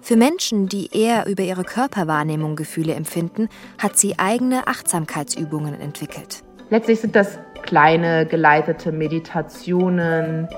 Für 0.00 0.16
Menschen, 0.16 0.66
die 0.66 0.88
eher 0.96 1.26
über 1.26 1.42
ihre 1.42 1.64
Körperwahrnehmung 1.64 2.56
Gefühle 2.56 2.94
empfinden, 2.94 3.50
hat 3.76 3.98
sie 3.98 4.18
eigene 4.18 4.66
Achtsamkeitsübungen 4.66 5.78
entwickelt. 5.78 6.42
Letztlich 6.70 7.02
sind 7.02 7.14
das 7.14 7.38
kleine 7.64 8.26
geleitete 8.26 8.92
Meditationen. 8.92 10.48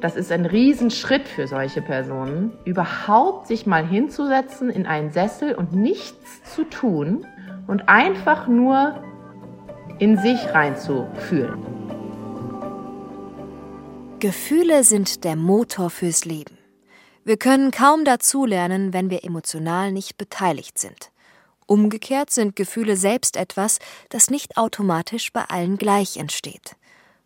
Das 0.00 0.16
ist 0.16 0.30
ein 0.30 0.46
Riesenschritt 0.46 1.26
für 1.26 1.48
solche 1.48 1.82
Personen, 1.82 2.52
überhaupt 2.64 3.46
sich 3.46 3.66
mal 3.66 3.86
hinzusetzen 3.86 4.70
in 4.70 4.86
einen 4.86 5.10
Sessel 5.10 5.54
und 5.54 5.72
nichts 5.72 6.42
zu 6.54 6.64
tun 6.64 7.26
und 7.66 7.88
einfach 7.88 8.46
nur 8.46 9.02
in 9.98 10.18
sich 10.18 10.38
reinzufühlen. 10.52 11.58
Gefühle 14.20 14.84
sind 14.84 15.24
der 15.24 15.36
Motor 15.36 15.90
fürs 15.90 16.24
Leben. 16.24 16.58
Wir 17.24 17.36
können 17.38 17.70
kaum 17.70 18.04
dazulernen, 18.04 18.92
wenn 18.92 19.10
wir 19.10 19.24
emotional 19.24 19.92
nicht 19.92 20.18
beteiligt 20.18 20.78
sind. 20.78 21.10
Umgekehrt 21.66 22.30
sind 22.30 22.56
Gefühle 22.56 22.96
selbst 22.96 23.36
etwas, 23.36 23.78
das 24.10 24.30
nicht 24.30 24.56
automatisch 24.56 25.32
bei 25.32 25.44
allen 25.44 25.78
gleich 25.78 26.16
entsteht. 26.16 26.76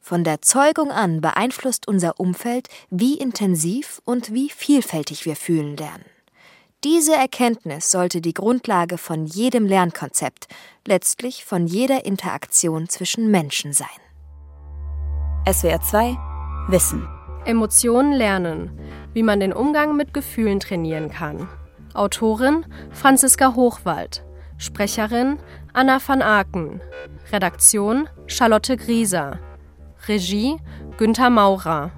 Von 0.01 0.25
der 0.25 0.41
Zeugung 0.43 0.91
an 0.91 1.21
beeinflusst 1.21 1.89
unser 1.89 2.19
Umfeld, 2.19 2.69
wie 2.89 3.19
intensiv 3.19 4.01
und 4.05 4.33
wie 4.33 4.49
vielfältig 4.49 5.27
wir 5.27 5.37
fühlen 5.37 5.77
lernen. 5.77 6.05
Diese 6.85 7.15
Erkenntnis 7.15 7.91
sollte 7.91 8.21
die 8.21 8.33
Grundlage 8.33 8.99
von 8.99 9.27
jedem 9.27 9.67
Lernkonzept, 9.67 10.47
letztlich 10.87 11.45
von 11.45 11.67
jeder 11.67 12.07
Interaktion 12.07 12.89
zwischen 12.89 13.31
Menschen 13.31 13.73
sein. 13.73 13.89
SWR 15.51 15.81
2 15.81 16.17
Wissen. 16.69 17.09
Emotionen 17.45 18.13
lernen, 18.13 18.79
wie 19.15 19.23
man 19.23 19.41
den 19.41 19.53
Umgang 19.53 19.97
mit 19.97 20.15
Gefühlen 20.15 20.61
trainieren 20.61 21.11
kann. 21.11 21.49
Autorin 21.95 22.65
Franziska 22.93 23.55
Hochwald. 23.55 24.23
Sprecherin 24.59 25.39
Anna 25.73 26.01
van 26.05 26.21
Aken. 26.21 26.81
Redaktion 27.33 28.09
Charlotte 28.27 28.77
Grieser. 28.77 29.39
Regie 30.09 30.57
Günther 30.99 31.31
Maurer. 31.31 31.93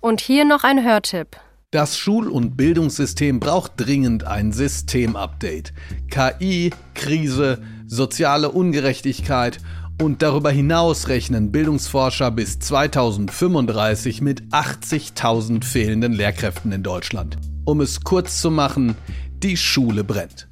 Und 0.00 0.20
hier 0.20 0.44
noch 0.44 0.64
ein 0.64 0.84
Hörtipp. 0.84 1.36
Das 1.70 1.98
Schul- 1.98 2.28
und 2.28 2.56
Bildungssystem 2.56 3.40
braucht 3.40 3.72
dringend 3.76 4.24
ein 4.24 4.52
Systemupdate. 4.52 5.72
KI, 6.08 6.70
Krise, 6.94 7.62
soziale 7.86 8.50
Ungerechtigkeit 8.50 9.58
und 10.00 10.22
darüber 10.22 10.50
hinaus 10.50 11.08
rechnen 11.08 11.52
Bildungsforscher 11.52 12.30
bis 12.30 12.58
2035 12.60 14.20
mit 14.20 14.42
80.000 14.52 15.64
fehlenden 15.64 16.12
Lehrkräften 16.12 16.72
in 16.72 16.82
Deutschland. 16.82 17.36
Um 17.66 17.80
es 17.80 18.02
kurz 18.02 18.42
zu 18.42 18.50
machen, 18.50 18.94
die 19.42 19.56
Schule 19.56 20.04
brennt. 20.04 20.48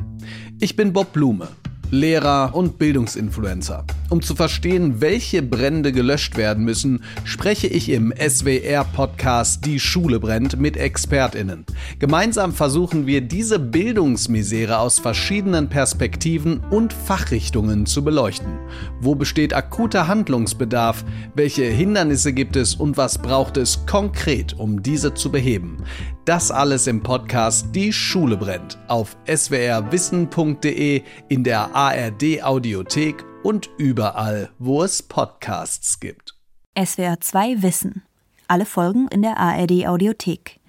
Ich 0.61 0.77
bin 0.77 0.95
Bob 0.95 1.13
Blume. 1.13 1.49
Lehrer 1.93 2.55
und 2.55 2.79
Bildungsinfluencer. 2.79 3.85
Um 4.09 4.23
zu 4.23 4.35
verstehen, 4.35 5.03
welche 5.03 5.43
Brände 5.43 5.93
gelöscht 5.93 6.39
werden 6.39 6.65
müssen, 6.65 7.03
spreche 7.25 7.67
ich 7.67 7.91
im 7.91 8.15
SWR-Podcast 8.17 9.67
Die 9.67 9.79
Schule 9.79 10.19
brennt 10.19 10.59
mit 10.59 10.79
ExpertInnen. 10.79 11.67
Gemeinsam 11.99 12.55
versuchen 12.55 13.07
wir, 13.07 13.21
diese 13.21 13.59
Bildungsmisere 13.59 14.79
aus 14.79 15.01
verschiedenen 15.01 15.69
Perspektiven 15.69 16.61
und 16.71 16.95
Fachrichtungen 16.95 17.85
zu 17.85 18.03
beleuchten. 18.03 18.59
Wo 19.03 19.15
besteht 19.15 19.53
akuter 19.53 20.09
Handlungsbedarf? 20.09 21.05
Welche 21.35 21.65
Hindernisse 21.65 22.33
gibt 22.33 22.57
es 22.57 22.75
und 22.75 22.97
was 22.97 23.19
braucht 23.19 23.59
es 23.59 23.85
konkret, 23.85 24.59
um 24.59 24.83
diese 24.83 25.13
zu 25.13 25.31
beheben? 25.31 25.85
Das 26.25 26.53
alles 26.53 26.87
im 26.87 27.03
Podcast 27.03 27.75
Die 27.75 27.93
Schule 27.93 28.37
brennt 28.37 28.79
auf 28.87 29.17
swrwissen.de, 29.29 31.03
in 31.29 31.43
der 31.43 31.75
ARD 31.75 32.45
Audiothek 32.45 33.25
und 33.43 33.69
überall, 33.77 34.51
wo 34.61 34.85
es 34.85 35.03
Podcasts 35.03 35.99
gibt. 35.99 36.37
SWR 36.79 37.19
2 37.19 37.63
Wissen. 37.63 38.05
Alle 38.47 38.67
Folgen 38.67 39.09
in 39.09 39.23
der 39.23 39.37
ARD 39.37 39.89
Audiothek. 39.89 40.61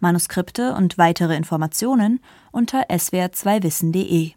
Manuskripte 0.00 0.72
und 0.72 0.96
weitere 0.96 1.36
Informationen 1.36 2.20
unter 2.50 2.88
swr2wissen.de. 2.88 4.32